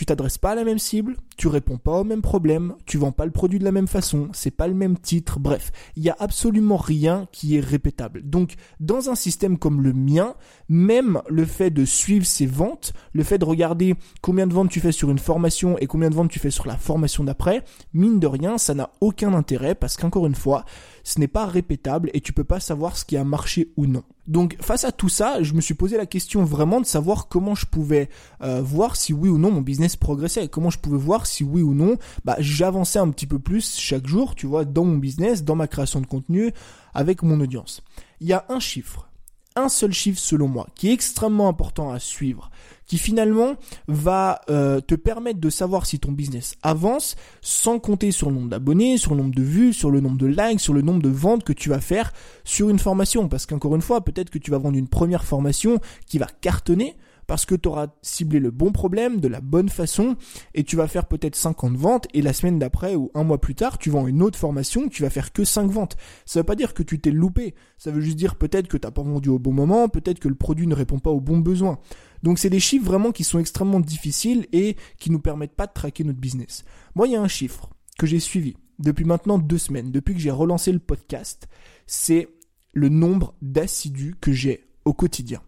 tu 0.00 0.06
t'adresses 0.06 0.38
pas 0.38 0.52
à 0.52 0.54
la 0.54 0.64
même 0.64 0.78
cible, 0.78 1.18
tu 1.36 1.46
réponds 1.46 1.76
pas 1.76 2.00
au 2.00 2.04
même 2.04 2.22
problème, 2.22 2.72
tu 2.86 2.96
vends 2.96 3.12
pas 3.12 3.26
le 3.26 3.30
produit 3.30 3.58
de 3.58 3.64
la 3.64 3.70
même 3.70 3.86
façon, 3.86 4.30
c'est 4.32 4.50
pas 4.50 4.66
le 4.66 4.72
même 4.72 4.96
titre, 4.96 5.38
bref, 5.38 5.72
il 5.94 6.02
y 6.02 6.08
a 6.08 6.16
absolument 6.18 6.78
rien 6.78 7.28
qui 7.32 7.58
est 7.58 7.60
répétable. 7.60 8.22
Donc, 8.22 8.54
dans 8.80 9.10
un 9.10 9.14
système 9.14 9.58
comme 9.58 9.82
le 9.82 9.92
mien, 9.92 10.36
même 10.70 11.20
le 11.28 11.44
fait 11.44 11.68
de 11.68 11.84
suivre 11.84 12.24
ses 12.24 12.46
ventes, 12.46 12.94
le 13.12 13.22
fait 13.22 13.36
de 13.36 13.44
regarder 13.44 13.94
combien 14.22 14.46
de 14.46 14.54
ventes 14.54 14.70
tu 14.70 14.80
fais 14.80 14.90
sur 14.90 15.10
une 15.10 15.18
formation 15.18 15.76
et 15.76 15.86
combien 15.86 16.08
de 16.08 16.14
ventes 16.14 16.30
tu 16.30 16.38
fais 16.38 16.50
sur 16.50 16.66
la 16.66 16.78
formation 16.78 17.22
d'après, 17.22 17.62
mine 17.92 18.20
de 18.20 18.26
rien, 18.26 18.56
ça 18.56 18.72
n'a 18.72 18.92
aucun 19.02 19.34
intérêt 19.34 19.74
parce 19.74 19.98
qu'encore 19.98 20.26
une 20.26 20.34
fois, 20.34 20.64
ce 21.04 21.20
n'est 21.20 21.28
pas 21.28 21.44
répétable 21.44 22.08
et 22.14 22.22
tu 22.22 22.32
peux 22.32 22.42
pas 22.42 22.58
savoir 22.58 22.96
ce 22.96 23.04
qui 23.04 23.18
a 23.18 23.24
marché 23.24 23.70
ou 23.76 23.84
non. 23.84 24.04
Donc 24.26 24.56
face 24.60 24.84
à 24.84 24.92
tout 24.92 25.08
ça, 25.08 25.42
je 25.42 25.54
me 25.54 25.60
suis 25.60 25.74
posé 25.74 25.96
la 25.96 26.06
question 26.06 26.44
vraiment 26.44 26.80
de 26.80 26.86
savoir 26.86 27.28
comment 27.28 27.54
je 27.54 27.66
pouvais 27.66 28.08
euh, 28.42 28.62
voir 28.62 28.96
si 28.96 29.12
oui 29.12 29.28
ou 29.28 29.38
non 29.38 29.50
mon 29.50 29.60
business 29.60 29.96
progressait, 29.96 30.48
comment 30.48 30.70
je 30.70 30.78
pouvais 30.78 30.98
voir 30.98 31.26
si 31.26 31.42
oui 31.42 31.62
ou 31.62 31.74
non 31.74 31.96
bah, 32.24 32.36
j'avançais 32.38 32.98
un 32.98 33.10
petit 33.10 33.26
peu 33.26 33.38
plus 33.38 33.76
chaque 33.78 34.06
jour, 34.06 34.34
tu 34.34 34.46
vois, 34.46 34.64
dans 34.64 34.84
mon 34.84 34.98
business, 34.98 35.42
dans 35.42 35.56
ma 35.56 35.66
création 35.66 36.00
de 36.00 36.06
contenu, 36.06 36.52
avec 36.94 37.22
mon 37.22 37.40
audience. 37.40 37.82
Il 38.20 38.28
y 38.28 38.32
a 38.32 38.44
un 38.48 38.60
chiffre 38.60 39.10
un 39.56 39.68
seul 39.68 39.92
chiffre 39.92 40.18
selon 40.18 40.48
moi, 40.48 40.68
qui 40.74 40.88
est 40.88 40.92
extrêmement 40.92 41.48
important 41.48 41.90
à 41.90 41.98
suivre, 41.98 42.50
qui 42.90 42.98
finalement 42.98 43.54
va 43.86 44.40
euh, 44.50 44.80
te 44.80 44.96
permettre 44.96 45.38
de 45.38 45.48
savoir 45.48 45.86
si 45.86 46.00
ton 46.00 46.10
business 46.10 46.56
avance 46.64 47.14
sans 47.40 47.78
compter 47.78 48.10
sur 48.10 48.30
le 48.30 48.34
nombre 48.34 48.48
d'abonnés, 48.48 48.98
sur 48.98 49.14
le 49.14 49.22
nombre 49.22 49.34
de 49.36 49.44
vues, 49.44 49.72
sur 49.72 49.92
le 49.92 50.00
nombre 50.00 50.18
de 50.18 50.26
likes, 50.26 50.58
sur 50.58 50.74
le 50.74 50.82
nombre 50.82 51.00
de 51.00 51.08
ventes 51.08 51.44
que 51.44 51.52
tu 51.52 51.68
vas 51.68 51.80
faire 51.80 52.12
sur 52.42 52.68
une 52.68 52.80
formation. 52.80 53.28
Parce 53.28 53.46
qu'encore 53.46 53.76
une 53.76 53.80
fois, 53.80 54.00
peut-être 54.00 54.28
que 54.28 54.38
tu 54.38 54.50
vas 54.50 54.58
vendre 54.58 54.76
une 54.76 54.88
première 54.88 55.22
formation 55.22 55.78
qui 56.08 56.18
va 56.18 56.26
cartonner, 56.40 56.96
parce 57.30 57.46
que 57.46 57.54
tu 57.54 57.68
auras 57.68 57.86
ciblé 58.02 58.40
le 58.40 58.50
bon 58.50 58.72
problème 58.72 59.20
de 59.20 59.28
la 59.28 59.40
bonne 59.40 59.68
façon 59.68 60.16
et 60.52 60.64
tu 60.64 60.74
vas 60.74 60.88
faire 60.88 61.06
peut-être 61.06 61.36
50 61.36 61.76
ventes 61.76 62.08
et 62.12 62.22
la 62.22 62.32
semaine 62.32 62.58
d'après 62.58 62.96
ou 62.96 63.12
un 63.14 63.22
mois 63.22 63.40
plus 63.40 63.54
tard, 63.54 63.78
tu 63.78 63.88
vends 63.88 64.08
une 64.08 64.20
autre 64.20 64.36
formation, 64.36 64.88
tu 64.88 65.02
vas 65.02 65.10
faire 65.10 65.32
que 65.32 65.44
5 65.44 65.70
ventes. 65.70 65.96
Ça 66.26 66.40
veut 66.40 66.44
pas 66.44 66.56
dire 66.56 66.74
que 66.74 66.82
tu 66.82 66.98
t'es 66.98 67.12
loupé, 67.12 67.54
ça 67.78 67.92
veut 67.92 68.00
juste 68.00 68.16
dire 68.16 68.34
peut-être 68.34 68.66
que 68.66 68.76
t'as 68.76 68.90
pas 68.90 69.04
vendu 69.04 69.28
au 69.28 69.38
bon 69.38 69.52
moment, 69.52 69.88
peut-être 69.88 70.18
que 70.18 70.26
le 70.26 70.34
produit 70.34 70.66
ne 70.66 70.74
répond 70.74 70.98
pas 70.98 71.12
aux 71.12 71.20
bons 71.20 71.38
besoins. 71.38 71.78
Donc 72.24 72.40
c'est 72.40 72.50
des 72.50 72.58
chiffres 72.58 72.84
vraiment 72.84 73.12
qui 73.12 73.22
sont 73.22 73.38
extrêmement 73.38 73.78
difficiles 73.78 74.48
et 74.52 74.76
qui 74.98 75.12
nous 75.12 75.20
permettent 75.20 75.54
pas 75.54 75.68
de 75.68 75.72
traquer 75.72 76.02
notre 76.02 76.18
business. 76.18 76.64
Moi, 76.96 77.06
il 77.06 77.12
y 77.12 77.16
a 77.16 77.22
un 77.22 77.28
chiffre 77.28 77.70
que 77.96 78.08
j'ai 78.08 78.18
suivi 78.18 78.56
depuis 78.80 79.04
maintenant 79.04 79.38
deux 79.38 79.58
semaines, 79.58 79.92
depuis 79.92 80.14
que 80.14 80.20
j'ai 80.20 80.32
relancé 80.32 80.72
le 80.72 80.80
podcast, 80.80 81.46
c'est 81.86 82.26
le 82.72 82.88
nombre 82.88 83.36
d'assidus 83.40 84.16
que 84.20 84.32
j'ai 84.32 84.66
au 84.84 84.94
quotidien. 84.94 85.40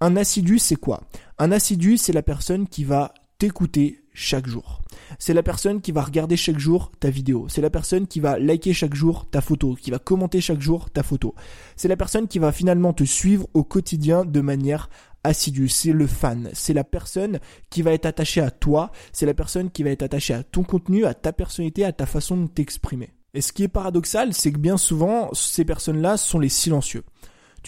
Un 0.00 0.16
assidu, 0.16 0.58
c'est 0.58 0.76
quoi? 0.76 1.02
Un 1.38 1.50
assidu, 1.50 1.96
c'est 1.96 2.12
la 2.12 2.22
personne 2.22 2.68
qui 2.68 2.84
va 2.84 3.12
t'écouter 3.38 4.04
chaque 4.14 4.46
jour. 4.46 4.80
C'est 5.18 5.34
la 5.34 5.42
personne 5.42 5.80
qui 5.80 5.92
va 5.92 6.02
regarder 6.02 6.36
chaque 6.36 6.58
jour 6.58 6.92
ta 7.00 7.10
vidéo. 7.10 7.46
C'est 7.48 7.60
la 7.60 7.70
personne 7.70 8.06
qui 8.06 8.20
va 8.20 8.38
liker 8.38 8.72
chaque 8.74 8.94
jour 8.94 9.28
ta 9.30 9.40
photo, 9.40 9.74
qui 9.74 9.90
va 9.90 9.98
commenter 9.98 10.40
chaque 10.40 10.60
jour 10.60 10.90
ta 10.90 11.02
photo. 11.02 11.34
C'est 11.76 11.88
la 11.88 11.96
personne 11.96 12.28
qui 12.28 12.38
va 12.38 12.52
finalement 12.52 12.92
te 12.92 13.04
suivre 13.04 13.46
au 13.54 13.64
quotidien 13.64 14.24
de 14.24 14.40
manière 14.40 14.88
assidue. 15.24 15.68
C'est 15.68 15.92
le 15.92 16.06
fan. 16.06 16.50
C'est 16.52 16.74
la 16.74 16.84
personne 16.84 17.40
qui 17.70 17.82
va 17.82 17.92
être 17.92 18.06
attachée 18.06 18.40
à 18.40 18.50
toi. 18.50 18.92
C'est 19.12 19.26
la 19.26 19.34
personne 19.34 19.70
qui 19.70 19.82
va 19.82 19.90
être 19.90 20.02
attachée 20.02 20.34
à 20.34 20.42
ton 20.44 20.62
contenu, 20.62 21.06
à 21.06 21.14
ta 21.14 21.32
personnalité, 21.32 21.84
à 21.84 21.92
ta 21.92 22.06
façon 22.06 22.36
de 22.36 22.46
t'exprimer. 22.46 23.14
Et 23.34 23.40
ce 23.40 23.52
qui 23.52 23.64
est 23.64 23.68
paradoxal, 23.68 24.32
c'est 24.32 24.52
que 24.52 24.58
bien 24.58 24.76
souvent, 24.76 25.30
ces 25.32 25.64
personnes-là 25.64 26.16
sont 26.16 26.38
les 26.38 26.48
silencieux. 26.48 27.04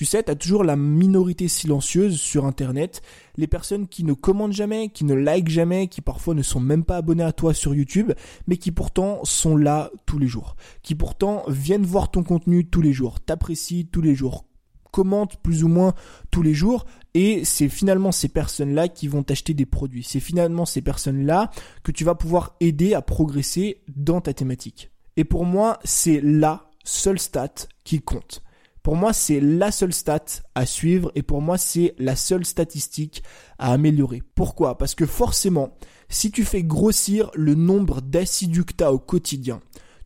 Tu 0.00 0.07
sais, 0.07 0.23
tu 0.23 0.30
as 0.30 0.35
toujours 0.35 0.64
la 0.64 0.76
minorité 0.76 1.47
silencieuse 1.47 2.19
sur 2.19 2.47
Internet, 2.47 3.02
les 3.37 3.47
personnes 3.47 3.87
qui 3.87 4.02
ne 4.02 4.14
commandent 4.14 4.54
jamais, 4.54 4.88
qui 4.88 5.04
ne 5.04 5.12
like 5.12 5.50
jamais, 5.50 5.88
qui 5.88 6.00
parfois 6.00 6.33
ne 6.33 6.40
sont 6.40 6.59
même 6.59 6.85
pas 6.85 6.97
abonnés 6.97 7.23
à 7.23 7.35
toi 7.35 7.52
sur 7.52 7.75
YouTube, 7.75 8.12
mais 8.47 8.57
qui 8.57 8.73
pourtant 8.73 9.23
sont 9.25 9.59
là 9.59 9.90
tous 10.07 10.19
les 10.19 10.26
jours, 10.26 10.57
qui 10.83 10.95
pourtant 10.95 11.42
viennent 11.49 11.85
voir 11.85 12.11
ton 12.11 12.23
contenu 12.23 12.64
tous 12.64 12.80
les 12.80 12.95
jours, 12.95 13.21
t'apprécient 13.21 13.85
tous 13.92 14.00
les 14.00 14.14
jours, 14.14 14.47
commentent 14.90 15.37
plus 15.42 15.64
ou 15.64 15.69
moins 15.69 15.92
tous 16.30 16.40
les 16.40 16.54
jours 16.54 16.87
et 17.12 17.45
c'est 17.45 17.69
finalement 17.69 18.11
ces 18.11 18.28
personnes-là 18.28 18.88
qui 18.88 19.07
vont 19.07 19.23
t'acheter 19.23 19.52
des 19.52 19.66
produits. 19.66 20.02
C'est 20.02 20.19
finalement 20.19 20.64
ces 20.64 20.80
personnes-là 20.80 21.50
que 21.83 21.92
tu 21.92 22.04
vas 22.04 22.14
pouvoir 22.14 22.57
aider 22.61 22.95
à 22.95 23.02
progresser 23.02 23.83
dans 23.95 24.23
ta 24.23 24.33
thématique. 24.33 24.92
Et 25.19 25.25
pour 25.25 25.45
moi, 25.45 25.78
c'est 25.85 26.23
la 26.23 26.71
seule 26.85 27.19
stat 27.19 27.52
qui 27.85 28.00
compte. 28.00 28.42
Pour 28.83 28.97
moi, 28.97 29.13
c'est 29.13 29.41
la 29.41 29.71
seule 29.73 29.93
stat 29.93 30.25
à 30.55 30.65
suivre 30.65 31.13
et 31.15 31.23
pour 31.23 31.43
moi, 31.43 31.59
c'est 31.59 31.95
la 31.99 32.17
seule 32.17 32.45
statistique 32.45 33.23
à 33.59 33.73
améliorer. 33.73 34.23
Pourquoi? 34.35 34.79
Parce 34.79 34.95
que 34.95 35.07
forcément, 35.07 35.77
si 36.09 36.31
tu 36.31 36.45
fais 36.45 36.63
grossir 36.63 37.31
le 37.35 37.55
nombre 37.55 38.01
as 38.81 38.93
au 38.93 38.99
quotidien, 38.99 39.61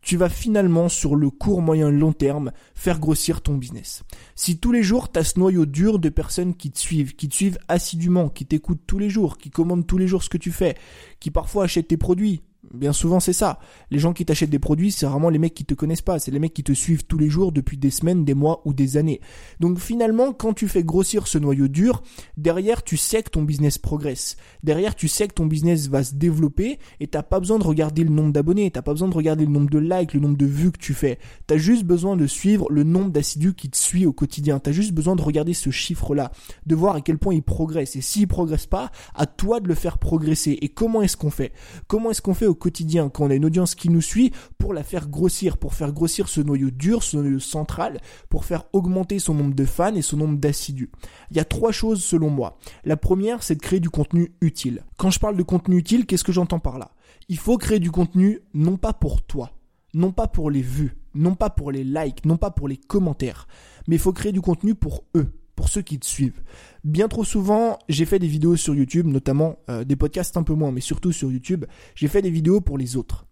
tu 0.05 0.17
vas 0.17 0.29
finalement 0.29 0.87
sur 0.87 1.15
le 1.15 1.31
court, 1.31 1.63
moyen, 1.63 1.89
long 1.89 2.13
terme 2.13 2.51
faire 2.75 2.99
grossir 2.99 3.41
ton 3.41 3.55
business. 3.55 4.03
Si 4.35 4.59
tous 4.59 4.71
les 4.71 4.83
jours 4.83 5.11
tu 5.11 5.19
as 5.19 5.23
ce 5.23 5.39
noyau 5.39 5.65
dur 5.65 5.97
de 5.97 6.09
personnes 6.09 6.53
qui 6.53 6.69
te 6.69 6.77
suivent, 6.77 7.15
qui 7.15 7.27
te 7.27 7.33
suivent 7.33 7.57
assidûment, 7.67 8.29
qui 8.29 8.45
t'écoutent 8.45 8.85
tous 8.85 8.99
les 8.99 9.09
jours, 9.09 9.39
qui 9.39 9.49
commandent 9.49 9.87
tous 9.87 9.97
les 9.97 10.07
jours 10.07 10.21
ce 10.21 10.29
que 10.29 10.37
tu 10.37 10.51
fais, 10.51 10.75
qui 11.19 11.31
parfois 11.31 11.63
achètent 11.63 11.87
tes 11.87 11.97
produits, 11.97 12.43
Bien 12.75 12.93
souvent, 12.93 13.19
c'est 13.19 13.33
ça. 13.33 13.59
Les 13.91 13.99
gens 13.99 14.13
qui 14.13 14.25
t'achètent 14.25 14.49
des 14.49 14.59
produits, 14.59 14.91
c'est 14.91 15.05
vraiment 15.05 15.29
les 15.29 15.39
mecs 15.39 15.53
qui 15.53 15.65
te 15.65 15.73
connaissent 15.73 16.01
pas. 16.01 16.19
C'est 16.19 16.31
les 16.31 16.39
mecs 16.39 16.53
qui 16.53 16.63
te 16.63 16.73
suivent 16.73 17.05
tous 17.05 17.17
les 17.17 17.29
jours 17.29 17.51
depuis 17.51 17.77
des 17.77 17.89
semaines, 17.89 18.25
des 18.25 18.33
mois 18.33 18.61
ou 18.65 18.73
des 18.73 18.97
années. 18.97 19.21
Donc 19.59 19.79
finalement, 19.79 20.33
quand 20.33 20.53
tu 20.53 20.67
fais 20.67 20.83
grossir 20.83 21.27
ce 21.27 21.37
noyau 21.37 21.67
dur, 21.67 22.03
derrière, 22.37 22.83
tu 22.83 22.97
sais 22.97 23.23
que 23.23 23.29
ton 23.29 23.43
business 23.43 23.77
progresse. 23.77 24.37
Derrière, 24.63 24.95
tu 24.95 25.07
sais 25.07 25.27
que 25.27 25.33
ton 25.33 25.45
business 25.45 25.87
va 25.87 26.03
se 26.03 26.15
développer 26.15 26.79
et 26.99 27.07
t'as 27.07 27.23
pas 27.23 27.39
besoin 27.39 27.59
de 27.59 27.63
regarder 27.63 28.03
le 28.03 28.09
nombre 28.09 28.33
d'abonnés. 28.33 28.71
T'as 28.71 28.81
pas 28.81 28.91
besoin 28.91 29.07
de 29.07 29.15
regarder 29.15 29.45
le 29.45 29.51
nombre 29.51 29.69
de 29.69 29.79
likes, 29.79 30.13
le 30.13 30.19
nombre 30.19 30.37
de 30.37 30.45
vues 30.45 30.71
que 30.71 30.79
tu 30.79 30.93
fais. 30.93 31.19
T'as 31.47 31.57
juste 31.57 31.85
besoin 31.85 32.15
de 32.17 32.27
suivre 32.27 32.67
le 32.69 32.83
nombre 32.83 33.11
d'assidus 33.11 33.53
qui 33.53 33.69
te 33.69 33.77
suit 33.77 34.05
au 34.05 34.13
quotidien. 34.13 34.59
T'as 34.59 34.71
juste 34.71 34.93
besoin 34.93 35.15
de 35.15 35.21
regarder 35.21 35.53
ce 35.53 35.69
chiffre-là, 35.69 36.31
de 36.65 36.75
voir 36.75 36.95
à 36.95 37.01
quel 37.01 37.17
point 37.17 37.33
il 37.33 37.43
progresse. 37.43 37.95
Et 37.95 38.01
s'il 38.01 38.27
progresse 38.27 38.65
pas, 38.65 38.91
à 39.13 39.25
toi 39.25 39.59
de 39.59 39.67
le 39.67 39.75
faire 39.75 39.97
progresser. 39.97 40.57
Et 40.61 40.69
comment 40.69 41.01
est-ce 41.01 41.17
qu'on 41.17 41.31
fait? 41.31 41.51
Comment 41.87 42.11
est-ce 42.11 42.21
qu'on 42.21 42.33
fait 42.33 42.47
quotidien, 42.65 43.09
quand 43.09 43.25
on 43.25 43.29
a 43.29 43.35
une 43.35 43.45
audience 43.45 43.75
qui 43.75 43.89
nous 43.89 44.01
suit, 44.01 44.31
pour 44.57 44.73
la 44.73 44.81
faire 44.81 45.07
grossir, 45.07 45.59
pour 45.59 45.75
faire 45.75 45.93
grossir 45.93 46.27
ce 46.27 46.41
noyau 46.41 46.71
dur, 46.71 47.03
ce 47.03 47.15
noyau 47.15 47.39
central, 47.39 48.01
pour 48.27 48.43
faire 48.43 48.63
augmenter 48.73 49.19
son 49.19 49.35
nombre 49.35 49.53
de 49.53 49.65
fans 49.65 49.93
et 49.93 50.01
son 50.01 50.17
nombre 50.17 50.39
d'assidus. 50.39 50.89
Il 51.29 51.37
y 51.37 51.39
a 51.39 51.45
trois 51.45 51.71
choses 51.71 52.03
selon 52.03 52.31
moi. 52.31 52.57
La 52.83 52.97
première, 52.97 53.43
c'est 53.43 53.53
de 53.53 53.61
créer 53.61 53.79
du 53.79 53.91
contenu 53.91 54.33
utile. 54.41 54.83
Quand 54.97 55.11
je 55.11 55.19
parle 55.19 55.37
de 55.37 55.43
contenu 55.43 55.77
utile, 55.77 56.07
qu'est-ce 56.07 56.23
que 56.23 56.31
j'entends 56.31 56.57
par 56.57 56.79
là? 56.79 56.89
Il 57.29 57.37
faut 57.37 57.59
créer 57.59 57.79
du 57.79 57.91
contenu 57.91 58.39
non 58.55 58.77
pas 58.77 58.93
pour 58.93 59.21
toi, 59.21 59.51
non 59.93 60.11
pas 60.11 60.27
pour 60.27 60.49
les 60.49 60.63
vues, 60.63 60.97
non 61.13 61.35
pas 61.35 61.51
pour 61.51 61.71
les 61.71 61.83
likes, 61.83 62.25
non 62.25 62.37
pas 62.37 62.49
pour 62.49 62.67
les 62.67 62.77
commentaires, 62.77 63.47
mais 63.87 63.97
il 63.97 64.01
faut 64.01 64.11
créer 64.11 64.31
du 64.31 64.41
contenu 64.41 64.73
pour 64.73 65.03
eux, 65.15 65.31
pour 65.65 65.71
ceux 65.71 65.81
qui 65.81 65.97
te 65.97 66.05
suivent. 66.05 66.43
Bien 66.83 67.07
trop 67.07 67.23
souvent, 67.23 67.79
j'ai 67.89 68.05
fait 68.05 68.19
des 68.19 68.27
vidéos 68.27 68.55
sur 68.55 68.75
YouTube, 68.75 69.07
notamment 69.07 69.57
euh, 69.67 69.83
des 69.83 69.95
podcasts 69.95 70.37
un 70.37 70.43
peu 70.43 70.53
moins, 70.53 70.71
mais 70.71 70.79
surtout 70.79 71.11
sur 71.11 71.31
YouTube, 71.31 71.65
j'ai 71.95 72.07
fait 72.07 72.21
des 72.21 72.29
vidéos 72.29 72.61
pour 72.61 72.77
les 72.77 72.97
autres. 72.97 73.25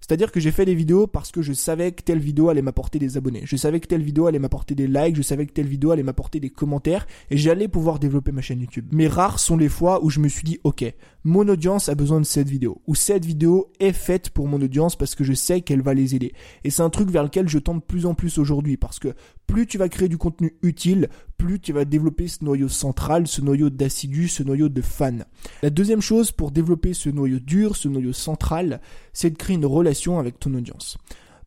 C'est-à-dire 0.00 0.32
que 0.32 0.40
j'ai 0.40 0.50
fait 0.50 0.64
des 0.64 0.74
vidéos 0.74 1.06
parce 1.06 1.30
que 1.30 1.42
je 1.42 1.52
savais 1.52 1.92
que 1.92 2.02
telle 2.02 2.18
vidéo 2.18 2.48
allait 2.48 2.62
m'apporter 2.62 2.98
des 2.98 3.16
abonnés. 3.16 3.42
Je 3.44 3.56
savais 3.56 3.80
que 3.80 3.86
telle 3.86 4.02
vidéo 4.02 4.26
allait 4.26 4.38
m'apporter 4.38 4.74
des 4.74 4.86
likes, 4.86 5.14
je 5.14 5.22
savais 5.22 5.46
que 5.46 5.52
telle 5.52 5.66
vidéo 5.66 5.90
allait 5.90 6.02
m'apporter 6.02 6.40
des 6.40 6.50
commentaires 6.50 7.06
et 7.30 7.36
j'allais 7.36 7.68
pouvoir 7.68 7.98
développer 7.98 8.32
ma 8.32 8.40
chaîne 8.40 8.60
YouTube. 8.60 8.86
Mais 8.92 9.06
rares 9.06 9.38
sont 9.38 9.56
les 9.56 9.68
fois 9.68 10.02
où 10.02 10.10
je 10.10 10.20
me 10.20 10.28
suis 10.28 10.42
dit, 10.42 10.58
ok, 10.64 10.84
mon 11.22 11.46
audience 11.48 11.88
a 11.88 11.94
besoin 11.94 12.18
de 12.18 12.24
cette 12.24 12.48
vidéo. 12.48 12.80
Ou 12.86 12.94
cette 12.94 13.24
vidéo 13.24 13.70
est 13.78 13.92
faite 13.92 14.30
pour 14.30 14.48
mon 14.48 14.60
audience 14.60 14.96
parce 14.96 15.14
que 15.14 15.22
je 15.22 15.32
sais 15.32 15.60
qu'elle 15.60 15.82
va 15.82 15.94
les 15.94 16.14
aider. 16.14 16.32
Et 16.64 16.70
c'est 16.70 16.82
un 16.82 16.90
truc 16.90 17.10
vers 17.10 17.22
lequel 17.22 17.48
je 17.48 17.58
tente 17.58 17.80
de 17.80 17.84
plus 17.84 18.06
en 18.06 18.14
plus 18.14 18.38
aujourd'hui 18.38 18.76
parce 18.76 18.98
que 18.98 19.14
plus 19.50 19.66
tu 19.66 19.78
vas 19.78 19.88
créer 19.88 20.08
du 20.08 20.16
contenu 20.16 20.54
utile, 20.62 21.08
plus 21.36 21.58
tu 21.58 21.72
vas 21.72 21.84
développer 21.84 22.28
ce 22.28 22.44
noyau 22.44 22.68
central, 22.68 23.26
ce 23.26 23.40
noyau 23.40 23.68
d'assidus, 23.68 24.28
ce 24.28 24.44
noyau 24.44 24.68
de 24.68 24.80
fans. 24.80 25.24
La 25.62 25.70
deuxième 25.70 26.00
chose 26.00 26.30
pour 26.30 26.52
développer 26.52 26.94
ce 26.94 27.08
noyau 27.10 27.40
dur, 27.40 27.74
ce 27.74 27.88
noyau 27.88 28.12
central, 28.12 28.80
c'est 29.12 29.30
de 29.30 29.36
créer 29.36 29.56
une 29.56 29.66
relation 29.66 30.20
avec 30.20 30.38
ton 30.38 30.54
audience. 30.54 30.98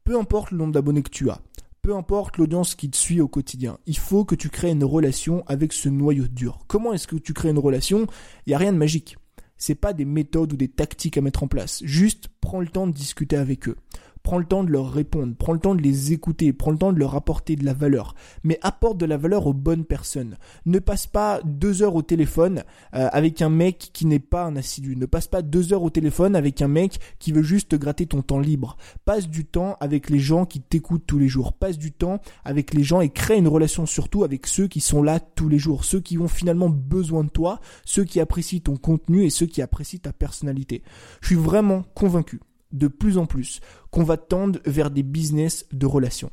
Peu 0.03 0.19
importe 0.19 0.51
le 0.51 0.57
nombre 0.57 0.74
d'abonnés 0.74 1.01
que 1.01 1.10
tu 1.10 1.29
as, 1.29 1.39
peu 1.81 1.95
importe 1.95 2.38
l'audience 2.38 2.75
qui 2.75 2.89
te 2.89 2.98
suit 2.98 3.22
au 3.22 3.29
quotidien, 3.29 3.77
il 3.86 3.98
faut 3.98 4.25
que 4.25 4.36
tu 4.36 4.50
crées 4.50 4.72
une 4.72 4.83
relation 4.83 5.45
avec 5.48 5.72
ce 5.72 5.88
noyau 5.88 6.27
dur. 6.27 6.60
Comment 6.67 6.91
est-ce 6.91 7.07
que 7.07 7.15
tu 7.15 7.33
crées 7.33 7.51
une 7.51 7.60
relation? 7.60 8.07
Il 8.45 8.50
n'y 8.50 8.53
a 8.53 8.57
rien 8.57 8.74
de 8.74 8.77
magique. 8.77 9.15
C'est 9.57 9.75
pas 9.75 9.93
des 9.93 10.03
méthodes 10.03 10.51
ou 10.51 10.57
des 10.57 10.67
tactiques 10.67 11.17
à 11.17 11.22
mettre 11.22 11.43
en 11.43 11.48
place. 11.48 11.81
Juste 11.86 12.27
prends 12.41 12.60
le 12.60 12.67
temps 12.67 12.86
de 12.86 12.91
discuter 12.91 13.38
avec 13.38 13.69
eux 13.69 13.77
prends 14.23 14.37
le 14.37 14.45
temps 14.45 14.63
de 14.63 14.71
leur 14.71 14.91
répondre, 14.91 15.35
prends 15.37 15.53
le 15.53 15.59
temps 15.59 15.75
de 15.75 15.81
les 15.81 16.13
écouter, 16.13 16.53
prends 16.53 16.71
le 16.71 16.77
temps 16.77 16.93
de 16.93 16.99
leur 16.99 17.15
apporter 17.15 17.55
de 17.57 17.65
la 17.65 17.73
valeur, 17.73 18.15
mais 18.43 18.57
apporte 18.61 18.97
de 18.97 19.05
la 19.05 19.17
valeur 19.17 19.47
aux 19.47 19.53
bonnes 19.53 19.83
personnes. 19.83 20.37
Ne 20.65 20.79
passe 20.79 21.07
pas 21.07 21.41
deux 21.43 21.83
heures 21.83 21.95
au 21.95 22.01
téléphone 22.01 22.63
euh, 22.95 23.09
avec 23.11 23.41
un 23.41 23.49
mec 23.49 23.89
qui 23.91 24.05
n'est 24.05 24.19
pas 24.19 24.45
un 24.45 24.55
assidu. 24.55 24.95
Ne 24.95 25.05
passe 25.05 25.27
pas 25.27 25.41
deux 25.41 25.73
heures 25.73 25.83
au 25.83 25.89
téléphone 25.89 26.35
avec 26.35 26.61
un 26.61 26.69
mec 26.69 26.99
qui 27.19 27.33
veut 27.33 27.43
juste 27.43 27.69
te 27.69 27.75
gratter 27.75 28.05
ton 28.05 28.21
temps 28.21 28.39
libre. 28.39 28.77
Passe 29.03 29.27
du 29.27 29.45
temps 29.45 29.75
avec 29.81 30.09
les 30.09 30.19
gens 30.19 30.45
qui 30.45 30.61
t'écoutent 30.61 31.05
tous 31.05 31.19
les 31.19 31.27
jours. 31.27 31.53
Passe 31.53 31.77
du 31.77 31.91
temps 31.91 32.21
avec 32.45 32.73
les 32.73 32.83
gens 32.83 33.01
et 33.01 33.09
crée 33.09 33.37
une 33.37 33.47
relation 33.47 33.85
surtout 33.85 34.23
avec 34.23 34.47
ceux 34.47 34.67
qui 34.67 34.79
sont 34.79 35.03
là 35.03 35.19
tous 35.19 35.49
les 35.49 35.59
jours, 35.59 35.83
ceux 35.83 35.99
qui 35.99 36.17
ont 36.17 36.29
finalement 36.29 36.69
besoin 36.69 37.25
de 37.25 37.29
toi, 37.29 37.59
ceux 37.83 38.05
qui 38.05 38.21
apprécient 38.21 38.61
ton 38.61 38.77
contenu 38.77 39.25
et 39.25 39.29
ceux 39.29 39.47
qui 39.47 39.61
apprécient 39.61 39.99
ta 39.99 40.13
personnalité. 40.13 40.81
Je 41.21 41.27
suis 41.27 41.35
vraiment 41.35 41.83
convaincu 41.93 42.39
de 42.73 42.87
plus 42.87 43.17
en 43.17 43.25
plus 43.25 43.61
qu'on 43.91 44.03
va 44.03 44.17
tendre 44.17 44.59
vers 44.65 44.91
des 44.91 45.03
business 45.03 45.65
de 45.71 45.85
relations. 45.85 46.31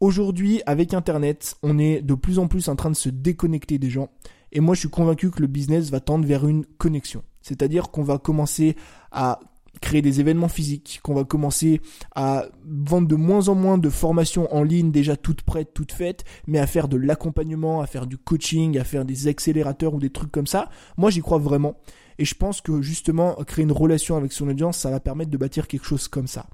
Aujourd'hui, 0.00 0.62
avec 0.66 0.94
Internet, 0.94 1.56
on 1.62 1.78
est 1.78 2.00
de 2.02 2.14
plus 2.14 2.38
en 2.38 2.48
plus 2.48 2.68
en 2.68 2.76
train 2.76 2.90
de 2.90 2.96
se 2.96 3.08
déconnecter 3.08 3.78
des 3.78 3.90
gens. 3.90 4.08
Et 4.52 4.60
moi, 4.60 4.74
je 4.74 4.80
suis 4.80 4.88
convaincu 4.88 5.30
que 5.30 5.40
le 5.40 5.46
business 5.46 5.90
va 5.90 6.00
tendre 6.00 6.26
vers 6.26 6.46
une 6.46 6.64
connexion. 6.64 7.22
C'est-à-dire 7.42 7.90
qu'on 7.90 8.02
va 8.02 8.18
commencer 8.18 8.76
à 9.12 9.40
créer 9.80 10.02
des 10.02 10.20
événements 10.20 10.48
physiques, 10.48 11.00
qu'on 11.02 11.14
va 11.14 11.24
commencer 11.24 11.80
à 12.14 12.46
vendre 12.66 13.08
de 13.08 13.14
moins 13.14 13.48
en 13.48 13.54
moins 13.54 13.78
de 13.78 13.88
formations 13.88 14.52
en 14.54 14.62
ligne 14.62 14.90
déjà 14.90 15.16
toutes 15.16 15.42
prêtes, 15.42 15.72
toutes 15.74 15.92
faites, 15.92 16.24
mais 16.46 16.58
à 16.58 16.66
faire 16.66 16.88
de 16.88 16.96
l'accompagnement, 16.96 17.80
à 17.80 17.86
faire 17.86 18.06
du 18.06 18.18
coaching, 18.18 18.78
à 18.78 18.84
faire 18.84 19.04
des 19.04 19.28
accélérateurs 19.28 19.94
ou 19.94 19.98
des 19.98 20.10
trucs 20.10 20.32
comme 20.32 20.46
ça. 20.46 20.68
Moi, 20.96 21.10
j'y 21.10 21.20
crois 21.20 21.38
vraiment. 21.38 21.76
Et 22.20 22.26
je 22.26 22.34
pense 22.34 22.60
que 22.60 22.82
justement, 22.82 23.34
créer 23.46 23.62
une 23.64 23.72
relation 23.72 24.14
avec 24.14 24.32
son 24.32 24.46
audience, 24.46 24.76
ça 24.76 24.90
va 24.90 25.00
permettre 25.00 25.30
de 25.30 25.38
bâtir 25.38 25.66
quelque 25.66 25.86
chose 25.86 26.06
comme 26.06 26.26
ça. 26.26 26.46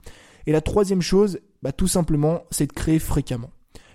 Et 0.47 0.53
la 0.53 0.61
troisième 0.61 1.03
chose, 1.03 1.41
bah, 1.61 1.73
tout 1.73 1.89
simplement, 1.89 2.45
c'est 2.53 2.69
de 2.69 2.73
créer 2.73 3.01
fréquemment. 3.01 3.51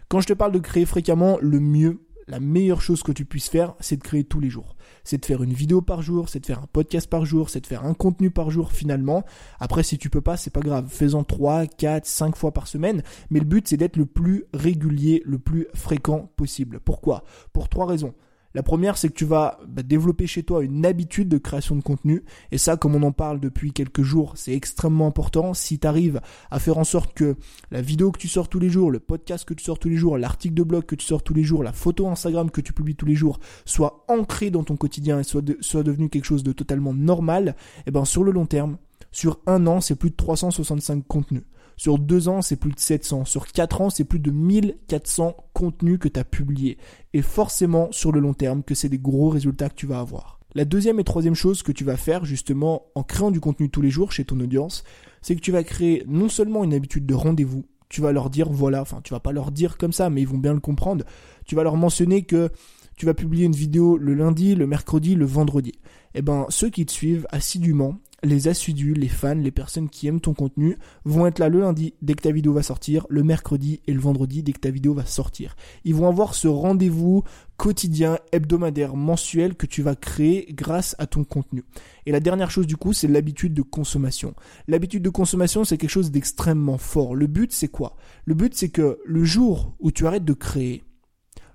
Quand 0.10 0.20
je 0.20 0.28
te 0.28 0.34
parle 0.34 0.52
de 0.52 0.60
créer 0.60 0.86
fréquemment, 0.86 1.38
le 1.42 1.62
mieux, 1.62 2.02
la 2.28 2.42
meilleure 2.42 2.82
chose 2.82 3.04
que 3.04 3.14
tu 3.14 3.24
puisses 3.24 3.48
faire, 3.48 3.74
c'est 3.80 3.96
de 3.96 4.04
créer 4.04 4.26
tous 4.26 4.42
les 4.42 4.50
jours. 4.50 4.76
C'est 5.06 5.18
de 5.18 5.26
faire 5.26 5.44
une 5.44 5.54
vidéo 5.54 5.82
par 5.82 6.02
jour, 6.02 6.28
c'est 6.28 6.42
de 6.42 6.46
faire 6.46 6.60
un 6.60 6.68
podcast 6.74 7.10
par 7.10 7.24
jour, 7.24 7.50
c'est 7.50 7.62
de 7.62 7.68
faire 7.68 7.86
un 7.86 7.94
contenu 7.94 8.32
par 8.32 8.52
jour 8.52 8.74
finalement. 8.74 9.24
Après, 9.62 9.82
si 9.82 9.98
tu 9.98 10.10
peux 10.10 10.20
pas, 10.20 10.36
c'est 10.36 10.50
pas 10.50 10.60
grave. 10.60 10.88
Fais-en 10.90 11.24
3, 11.24 11.68
4, 11.68 12.06
5 12.06 12.36
fois 12.36 12.52
par 12.52 12.68
semaine. 12.68 13.02
Mais 13.30 13.40
le 13.40 13.46
but, 13.46 13.66
c'est 13.66 13.78
d'être 13.78 13.96
le 13.96 14.06
plus 14.06 14.44
régulier, 14.54 15.24
le 15.26 15.40
plus 15.40 15.68
fréquent 15.74 16.30
possible. 16.36 16.82
Pourquoi? 16.84 17.24
Pour 17.54 17.70
trois 17.70 17.86
raisons. 17.86 18.14
La 18.54 18.64
première, 18.64 18.98
c'est 18.98 19.10
que 19.10 19.14
tu 19.14 19.26
vas 19.26 19.60
bah, 19.68 19.84
développer 19.84 20.28
chez 20.28 20.44
toi 20.44 20.64
une 20.64 20.86
habitude 20.86 21.30
de 21.30 21.38
création 21.38 21.76
de 21.76 21.82
contenu. 21.82 22.24
Et 22.52 22.58
ça, 22.58 22.78
comme 22.78 22.96
on 22.96 23.04
en 23.04 23.12
parle 23.12 23.40
depuis 23.40 23.72
quelques 23.72 24.02
jours, 24.02 24.34
c'est 24.36 24.54
extrêmement 24.54 25.08
important. 25.08 25.54
Si 25.54 25.80
tu 25.80 25.88
arrives 25.88 26.22
à 26.50 26.60
faire 26.60 26.78
en 26.78 26.84
sorte 26.84 27.14
que 27.14 27.36
la 27.72 27.82
vidéo 27.82 28.12
que 28.12 28.20
tu 28.20 28.28
sors 28.28 28.50
tous 28.50 28.60
les 28.60 28.70
jours, 28.70 28.92
le 28.92 29.00
podcast 29.00 29.46
que 29.46 29.54
tu 29.54 29.64
sors 29.64 29.80
tous 29.80 29.90
les 29.90 29.98
jours, 29.98 30.18
l'article 30.18 30.56
de 30.56 30.64
blog 30.64 30.86
que 30.86 30.96
tu 30.96 31.06
sors 31.06 31.24
tous 31.24 31.34
les 31.34 31.44
jours, 31.44 31.64
la 31.64 31.74
photo 31.74 32.08
Instagram 32.08 32.52
que 32.52 32.62
tu 32.62 32.74
publies 32.74 32.96
tous 32.96 33.06
les 33.06 33.16
jours, 33.16 33.40
soit 33.66 34.06
ancré 34.08 34.52
dans 34.52 34.64
ton 34.64 34.76
quotidien 34.76 35.20
et 35.20 35.24
soit, 35.24 35.44
soit 35.62 35.84
devenu 35.84 36.10
quelque 36.10 36.26
chose 36.26 36.44
de 36.44 36.52
totalement 36.52 36.94
normal, 36.94 37.56
et 37.80 37.84
eh 37.88 37.92
ben 37.92 38.06
sur 38.06 38.24
le 38.24 38.32
long 38.32 38.46
terme, 38.46 38.78
sur 39.12 39.40
un 39.46 39.68
an, 39.68 39.82
c'est 39.82 39.96
plus 39.96 40.12
de 40.12 40.16
365 40.16 41.06
contenus. 41.08 41.44
Sur 41.78 41.98
deux 41.98 42.28
ans, 42.28 42.42
c'est 42.42 42.56
plus 42.56 42.72
de 42.72 42.80
700. 42.80 43.26
Sur 43.26 43.48
quatre 43.48 43.82
ans, 43.82 43.90
c'est 43.90 44.04
plus 44.04 44.20
de 44.20 44.32
1400 44.32 45.36
contenus 45.54 46.00
que 46.00 46.08
tu 46.08 46.20
as 46.20 46.24
publiés. 46.24 46.78
Et 47.14 47.22
forcément, 47.22 47.90
sur 47.92 48.12
le 48.12 48.20
long 48.20 48.34
terme, 48.34 48.64
que 48.64 48.76
c'est 48.76 48.90
des 48.90 49.00
gros 49.00 49.30
résultats 49.30 49.70
que 49.70 49.76
tu 49.76 49.88
vas 49.88 50.00
avoir. 50.00 50.40
La 50.54 50.66
deuxième 50.66 51.00
et 51.00 51.06
troisième 51.06 51.36
chose 51.36 51.64
que 51.64 51.72
tu 51.72 51.86
vas 51.86 51.96
faire 51.96 52.26
justement 52.26 52.88
en 52.96 53.04
créant 53.04 53.32
du 53.32 53.40
contenu 53.40 53.70
tous 53.70 53.82
les 53.82 53.90
jours 53.90 54.12
chez 54.12 54.26
ton 54.26 54.40
audience, 54.42 54.84
c'est 55.22 55.36
que 55.36 55.42
tu 55.42 55.52
vas 55.52 55.64
créer 55.64 56.04
non 56.08 56.28
seulement 56.28 56.66
une 56.66 56.74
habitude 56.74 57.06
de 57.06 57.14
rendez-vous, 57.14 57.66
tu 57.88 58.02
vas 58.02 58.12
leur 58.12 58.30
dire 58.30 58.50
voilà, 58.50 58.82
enfin 58.82 59.00
tu 59.02 59.14
vas 59.14 59.22
pas 59.22 59.32
leur 59.32 59.52
dire 59.52 59.78
comme 59.78 59.94
ça, 59.94 60.10
mais 60.10 60.22
ils 60.22 60.28
vont 60.28 60.38
bien 60.38 60.54
le 60.54 60.60
comprendre. 60.60 61.06
Tu 61.46 61.56
vas 61.56 61.64
leur 61.64 61.78
mentionner 61.78 62.24
que 62.24 62.50
tu 62.98 63.06
vas 63.06 63.14
publier 63.14 63.46
une 63.46 63.56
vidéo 63.56 63.98
le 63.98 64.14
lundi, 64.14 64.56
le 64.56 64.68
mercredi, 64.68 65.16
le 65.16 65.26
vendredi. 65.26 65.74
Eh 66.16 66.22
ben 66.22 66.46
ceux 66.50 66.70
qui 66.70 66.86
te 66.86 66.92
suivent 66.92 67.28
assidûment, 67.32 67.98
les 68.24 68.48
assidus, 68.48 68.94
les 68.94 69.08
fans, 69.08 69.36
les 69.36 69.52
personnes 69.52 69.90
qui 69.90 70.08
aiment 70.08 70.22
ton 70.22 70.34
contenu 70.34 70.78
vont 71.06 71.26
être 71.26 71.40
là 71.40 71.50
le 71.50 71.60
lundi 71.60 71.96
dès 72.02 72.14
que 72.14 72.22
ta 72.22 72.32
vidéo 72.32 72.54
va 72.54 72.64
sortir, 72.64 73.08
le 73.10 73.24
mercredi 73.24 73.82
et 73.88 73.94
le 73.94 74.00
vendredi 74.00 74.44
dès 74.44 74.54
que 74.54 74.60
ta 74.60 74.70
vidéo 74.70 74.94
va 74.94 75.06
sortir. 75.06 75.56
Ils 75.84 75.96
vont 75.96 76.08
avoir 76.08 76.36
ce 76.36 76.48
rendez-vous 76.48 77.24
quotidien, 77.58 78.20
hebdomadaire, 78.32 78.96
mensuel 78.96 79.56
que 79.56 79.66
tu 79.66 79.82
vas 79.82 79.96
créer 79.96 80.52
grâce 80.54 80.96
à 81.00 81.08
ton 81.08 81.24
contenu. 81.24 81.64
Et 82.06 82.12
la 82.12 82.20
dernière 82.20 82.52
chose 82.52 82.68
du 82.68 82.78
coup, 82.78 82.94
c'est 82.94 83.08
l'habitude 83.08 83.54
de 83.54 83.62
consommation. 83.62 84.36
L'habitude 84.68 85.04
de 85.04 85.10
consommation, 85.10 85.64
c'est 85.64 85.78
quelque 85.78 85.90
chose 85.90 86.12
d'extrêmement 86.12 86.78
fort. 86.78 87.16
Le 87.16 87.28
but, 87.28 87.52
c'est 87.52 87.68
quoi? 87.68 87.96
Le 88.26 88.34
but, 88.34 88.54
c'est 88.56 88.70
que 88.70 89.00
le 89.06 89.24
jour 89.24 89.76
où 89.80 89.92
tu 89.92 90.08
arrêtes 90.08 90.26
de 90.26 90.34
créer, 90.34 90.84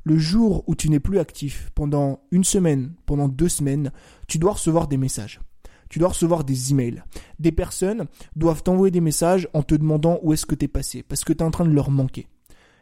Le 0.08 0.16
jour 0.18 0.62
où 0.68 0.76
tu 0.76 0.88
n'es 0.88 1.00
plus 1.00 1.18
actif, 1.18 1.72
pendant 1.74 2.20
une 2.30 2.44
semaine, 2.44 2.92
pendant 3.06 3.26
deux 3.26 3.48
semaines, 3.48 3.90
tu 4.28 4.38
dois 4.38 4.52
recevoir 4.52 4.86
des 4.86 4.98
messages. 4.98 5.40
Tu 5.88 5.98
dois 5.98 6.08
recevoir 6.08 6.44
des 6.44 6.72
emails. 6.72 7.02
Des 7.38 7.52
personnes 7.52 8.06
doivent 8.34 8.62
t'envoyer 8.62 8.90
des 8.90 9.00
messages 9.00 9.48
en 9.54 9.62
te 9.62 9.74
demandant 9.74 10.18
où 10.22 10.32
est-ce 10.32 10.46
que 10.46 10.54
tu 10.54 10.64
es 10.64 10.68
passé, 10.68 11.02
parce 11.02 11.24
que 11.24 11.32
tu 11.32 11.40
es 11.40 11.42
en 11.42 11.50
train 11.50 11.64
de 11.64 11.70
leur 11.70 11.90
manquer. 11.90 12.26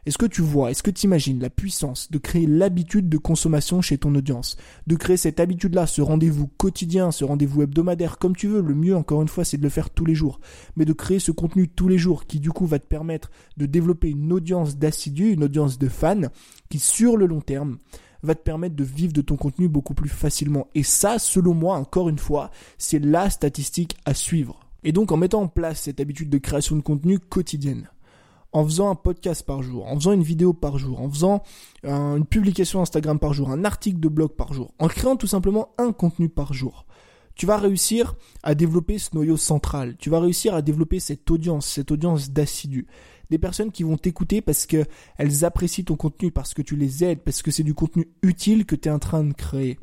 Est-ce 0.06 0.18
que 0.18 0.26
tu 0.26 0.42
vois, 0.42 0.70
est-ce 0.70 0.82
que 0.82 0.90
tu 0.90 1.06
imagines 1.06 1.40
la 1.40 1.48
puissance 1.48 2.10
de 2.10 2.18
créer 2.18 2.46
l'habitude 2.46 3.08
de 3.08 3.16
consommation 3.16 3.80
chez 3.80 3.96
ton 3.96 4.14
audience, 4.14 4.56
de 4.86 4.96
créer 4.96 5.16
cette 5.16 5.40
habitude-là, 5.40 5.86
ce 5.86 6.02
rendez-vous 6.02 6.46
quotidien, 6.46 7.10
ce 7.10 7.24
rendez-vous 7.24 7.62
hebdomadaire, 7.62 8.18
comme 8.18 8.36
tu 8.36 8.46
veux, 8.46 8.60
le 8.60 8.74
mieux 8.74 8.94
encore 8.94 9.22
une 9.22 9.28
fois 9.28 9.46
c'est 9.46 9.56
de 9.56 9.62
le 9.62 9.70
faire 9.70 9.88
tous 9.88 10.04
les 10.04 10.14
jours, 10.14 10.40
mais 10.76 10.84
de 10.84 10.92
créer 10.92 11.20
ce 11.20 11.32
contenu 11.32 11.68
tous 11.68 11.88
les 11.88 11.96
jours 11.96 12.26
qui 12.26 12.38
du 12.38 12.50
coup 12.50 12.66
va 12.66 12.78
te 12.78 12.86
permettre 12.86 13.30
de 13.56 13.64
développer 13.64 14.10
une 14.10 14.30
audience 14.30 14.76
d'assidus, 14.76 15.32
une 15.32 15.44
audience 15.44 15.78
de 15.78 15.88
fans, 15.88 16.28
qui 16.68 16.78
sur 16.78 17.16
le 17.16 17.24
long 17.24 17.40
terme 17.40 17.78
va 18.24 18.34
te 18.34 18.42
permettre 18.42 18.76
de 18.76 18.84
vivre 18.84 19.12
de 19.12 19.22
ton 19.22 19.36
contenu 19.36 19.68
beaucoup 19.68 19.94
plus 19.94 20.08
facilement. 20.08 20.68
Et 20.74 20.82
ça, 20.82 21.18
selon 21.18 21.54
moi, 21.54 21.76
encore 21.76 22.08
une 22.08 22.18
fois, 22.18 22.50
c'est 22.78 22.98
la 22.98 23.30
statistique 23.30 23.96
à 24.04 24.14
suivre. 24.14 24.60
Et 24.82 24.92
donc 24.92 25.12
en 25.12 25.16
mettant 25.16 25.42
en 25.42 25.48
place 25.48 25.82
cette 25.82 26.00
habitude 26.00 26.30
de 26.30 26.38
création 26.38 26.76
de 26.76 26.82
contenu 26.82 27.18
quotidienne, 27.18 27.88
en 28.52 28.64
faisant 28.64 28.90
un 28.90 28.94
podcast 28.94 29.44
par 29.44 29.62
jour, 29.62 29.86
en 29.86 29.96
faisant 29.96 30.12
une 30.12 30.22
vidéo 30.22 30.52
par 30.52 30.78
jour, 30.78 31.00
en 31.00 31.10
faisant 31.10 31.42
une 31.82 32.26
publication 32.26 32.82
Instagram 32.82 33.18
par 33.18 33.32
jour, 33.32 33.50
un 33.50 33.64
article 33.64 33.98
de 33.98 34.08
blog 34.08 34.32
par 34.32 34.52
jour, 34.52 34.72
en 34.78 34.88
créant 34.88 35.16
tout 35.16 35.26
simplement 35.26 35.70
un 35.78 35.92
contenu 35.92 36.28
par 36.28 36.52
jour, 36.52 36.86
tu 37.34 37.46
vas 37.46 37.56
réussir 37.56 38.14
à 38.42 38.54
développer 38.54 38.98
ce 38.98 39.10
noyau 39.14 39.36
central, 39.36 39.96
tu 39.98 40.10
vas 40.10 40.20
réussir 40.20 40.54
à 40.54 40.62
développer 40.62 41.00
cette 41.00 41.28
audience, 41.30 41.66
cette 41.66 41.90
audience 41.90 42.30
d'assidus. 42.30 42.86
Des 43.34 43.38
personnes 43.38 43.72
qui 43.72 43.82
vont 43.82 43.96
t'écouter 43.96 44.42
parce 44.42 44.64
qu'elles 44.64 45.44
apprécient 45.44 45.82
ton 45.82 45.96
contenu, 45.96 46.30
parce 46.30 46.54
que 46.54 46.62
tu 46.62 46.76
les 46.76 47.02
aides, 47.02 47.18
parce 47.24 47.42
que 47.42 47.50
c'est 47.50 47.64
du 47.64 47.74
contenu 47.74 48.06
utile 48.22 48.64
que 48.64 48.76
tu 48.76 48.88
es 48.88 48.92
en 48.92 49.00
train 49.00 49.24
de 49.24 49.32
créer. 49.32 49.76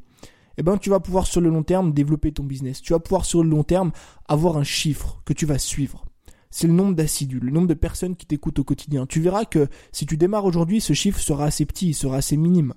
Eh 0.58 0.64
ben, 0.64 0.78
tu 0.78 0.90
vas 0.90 1.02
pouvoir 1.02 1.28
sur 1.28 1.42
le 1.42 1.50
long 1.50 1.62
terme 1.62 1.92
développer 1.92 2.32
ton 2.32 2.46
business. 2.46 2.82
Tu 2.82 2.94
vas 2.94 3.00
pouvoir 3.00 3.26
sur 3.26 3.44
le 3.44 3.50
long 3.50 3.66
terme 3.66 3.92
avoir 4.30 4.56
un 4.56 4.64
chiffre 4.64 5.22
que 5.26 5.34
tu 5.34 5.46
vas 5.46 5.58
suivre 5.58 6.06
c'est 6.54 6.68
le 6.68 6.74
nombre 6.74 6.96
d'assidus, 6.96 7.40
le 7.40 7.52
nombre 7.52 7.68
de 7.68 7.74
personnes 7.74 8.16
qui 8.16 8.26
t'écoutent 8.26 8.60
au 8.60 8.64
quotidien. 8.64 9.06
Tu 9.06 9.22
verras 9.22 9.46
que 9.46 9.68
si 9.92 10.06
tu 10.06 10.18
démarres 10.18 10.46
aujourd'hui, 10.46 10.82
ce 10.82 10.94
chiffre 10.94 11.20
sera 11.20 11.46
assez 11.46 11.66
petit, 11.66 11.94
sera 11.94 12.18
assez 12.18 12.38
minime. 12.38 12.74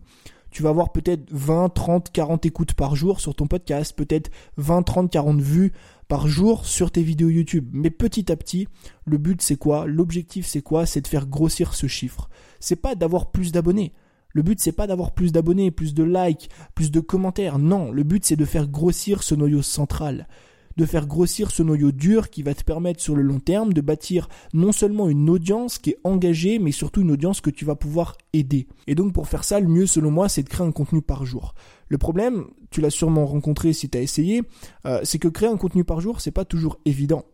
Tu 0.54 0.62
vas 0.62 0.68
avoir 0.68 0.92
peut-être 0.92 1.28
20, 1.32 1.68
30, 1.70 2.12
40 2.12 2.46
écoutes 2.46 2.74
par 2.74 2.94
jour 2.94 3.18
sur 3.18 3.34
ton 3.34 3.48
podcast, 3.48 3.92
peut-être 3.96 4.30
20, 4.56 4.84
30, 4.84 5.10
40 5.10 5.40
vues 5.40 5.72
par 6.06 6.28
jour 6.28 6.64
sur 6.64 6.92
tes 6.92 7.02
vidéos 7.02 7.28
YouTube. 7.28 7.68
Mais 7.72 7.90
petit 7.90 8.30
à 8.30 8.36
petit, 8.36 8.68
le 9.04 9.18
but 9.18 9.42
c'est 9.42 9.56
quoi? 9.56 9.84
L'objectif 9.86 10.46
c'est 10.46 10.62
quoi? 10.62 10.86
C'est 10.86 11.00
de 11.00 11.08
faire 11.08 11.26
grossir 11.26 11.74
ce 11.74 11.88
chiffre. 11.88 12.30
C'est 12.60 12.76
pas 12.76 12.94
d'avoir 12.94 13.32
plus 13.32 13.50
d'abonnés. 13.50 13.94
Le 14.28 14.42
but 14.42 14.60
c'est 14.60 14.70
pas 14.70 14.86
d'avoir 14.86 15.10
plus 15.10 15.32
d'abonnés, 15.32 15.72
plus 15.72 15.92
de 15.92 16.04
likes, 16.04 16.48
plus 16.76 16.92
de 16.92 17.00
commentaires. 17.00 17.58
Non, 17.58 17.90
le 17.90 18.04
but 18.04 18.24
c'est 18.24 18.36
de 18.36 18.44
faire 18.44 18.68
grossir 18.68 19.24
ce 19.24 19.34
noyau 19.34 19.60
central 19.60 20.28
de 20.76 20.86
faire 20.86 21.06
grossir 21.06 21.50
ce 21.50 21.62
noyau 21.62 21.92
dur 21.92 22.30
qui 22.30 22.42
va 22.42 22.54
te 22.54 22.64
permettre 22.64 23.00
sur 23.00 23.14
le 23.14 23.22
long 23.22 23.40
terme 23.40 23.72
de 23.72 23.80
bâtir 23.80 24.28
non 24.52 24.72
seulement 24.72 25.08
une 25.08 25.30
audience 25.30 25.78
qui 25.78 25.90
est 25.90 25.98
engagée, 26.04 26.58
mais 26.58 26.72
surtout 26.72 27.02
une 27.02 27.12
audience 27.12 27.40
que 27.40 27.50
tu 27.50 27.64
vas 27.64 27.76
pouvoir 27.76 28.16
aider. 28.32 28.66
Et 28.86 28.94
donc 28.94 29.12
pour 29.12 29.28
faire 29.28 29.44
ça, 29.44 29.60
le 29.60 29.68
mieux 29.68 29.86
selon 29.86 30.10
moi, 30.10 30.28
c'est 30.28 30.42
de 30.42 30.48
créer 30.48 30.66
un 30.66 30.72
contenu 30.72 31.02
par 31.02 31.24
jour. 31.24 31.54
Le 31.88 31.98
problème, 31.98 32.46
tu 32.70 32.80
l'as 32.80 32.90
sûrement 32.90 33.26
rencontré 33.26 33.72
si 33.72 33.88
tu 33.88 33.98
as 33.98 34.00
essayé, 34.00 34.42
euh, 34.86 35.00
c'est 35.04 35.18
que 35.18 35.28
créer 35.28 35.48
un 35.48 35.56
contenu 35.56 35.84
par 35.84 36.00
jour, 36.00 36.20
c'est 36.20 36.30
pas 36.30 36.44
toujours 36.44 36.78
évident. 36.84 37.24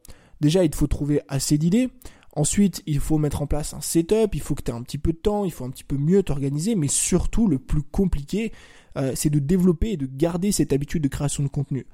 Déjà, 0.40 0.64
il 0.64 0.70
te 0.70 0.76
faut 0.76 0.86
trouver 0.86 1.20
assez 1.28 1.58
d'idées. 1.58 1.90
Ensuite, 2.36 2.82
il 2.86 3.00
faut 3.00 3.18
mettre 3.18 3.42
en 3.42 3.46
place 3.46 3.74
un 3.74 3.80
setup, 3.80 4.34
il 4.34 4.40
faut 4.40 4.54
que 4.54 4.62
tu 4.62 4.70
aies 4.70 4.74
un 4.74 4.82
petit 4.82 4.98
peu 4.98 5.12
de 5.12 5.18
temps, 5.18 5.44
il 5.44 5.50
faut 5.50 5.64
un 5.64 5.70
petit 5.70 5.84
peu 5.84 5.96
mieux 5.96 6.22
t'organiser, 6.22 6.76
mais 6.76 6.86
surtout, 6.86 7.48
le 7.48 7.58
plus 7.58 7.82
compliqué, 7.82 8.52
euh, 8.96 9.12
c'est 9.16 9.30
de 9.30 9.40
développer 9.40 9.92
et 9.92 9.96
de 9.96 10.06
garder 10.06 10.52
cette 10.52 10.72
habitude 10.72 11.02
de 11.02 11.08
création 11.08 11.42
de 11.42 11.48
contenu 11.48 11.86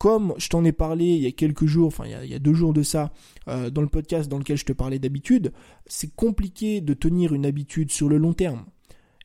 comme 0.00 0.32
je 0.38 0.48
t'en 0.48 0.64
ai 0.64 0.72
parlé 0.72 1.04
il 1.04 1.22
y 1.22 1.26
a 1.26 1.30
quelques 1.30 1.66
jours, 1.66 1.88
enfin 1.88 2.04
il 2.06 2.30
y 2.30 2.34
a, 2.34 2.38
deux 2.38 2.54
jours 2.54 2.72
de 2.72 2.82
ça, 2.82 3.12
euh, 3.48 3.68
dans 3.68 3.82
le 3.82 3.86
podcast 3.86 4.30
dans 4.30 4.38
lequel 4.38 4.56
je 4.56 4.64
te 4.64 4.72
parlais 4.72 4.98
d'habitude, 4.98 5.52
c'est 5.84 6.16
compliqué 6.16 6.80
de 6.80 6.94
tenir 6.94 7.34
une 7.34 7.44
habitude 7.44 7.92
sur 7.92 8.08
le 8.08 8.16
long 8.16 8.32
terme. 8.32 8.64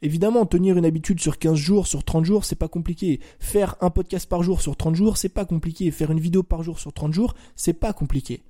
Évidemment, 0.02 0.46
tenir 0.46 0.78
une 0.78 0.84
habitude 0.84 1.22
sur 1.22 1.40
15 1.40 1.56
jours, 1.56 1.88
sur 1.88 2.04
30 2.04 2.26
jours, 2.26 2.44
c'est 2.44 2.58
pas 2.58 2.68
compliqué. 2.68 3.22
Faire 3.40 3.78
un 3.80 3.90
podcast 3.90 4.28
par 4.28 4.44
jour 4.44 4.62
sur 4.62 4.76
30 4.76 4.96
jours, 4.96 5.16
c'est 5.16 5.30
pas 5.30 5.46
compliqué. 5.46 5.90
Faire 5.92 6.12
une 6.12 6.20
vidéo 6.20 6.44
par 6.44 6.62
jour 6.62 6.78
sur 6.78 6.92
30 6.92 7.14
jours, 7.14 7.36
c'est 7.56 7.80
pas 7.80 7.94
compliqué. 7.94 8.44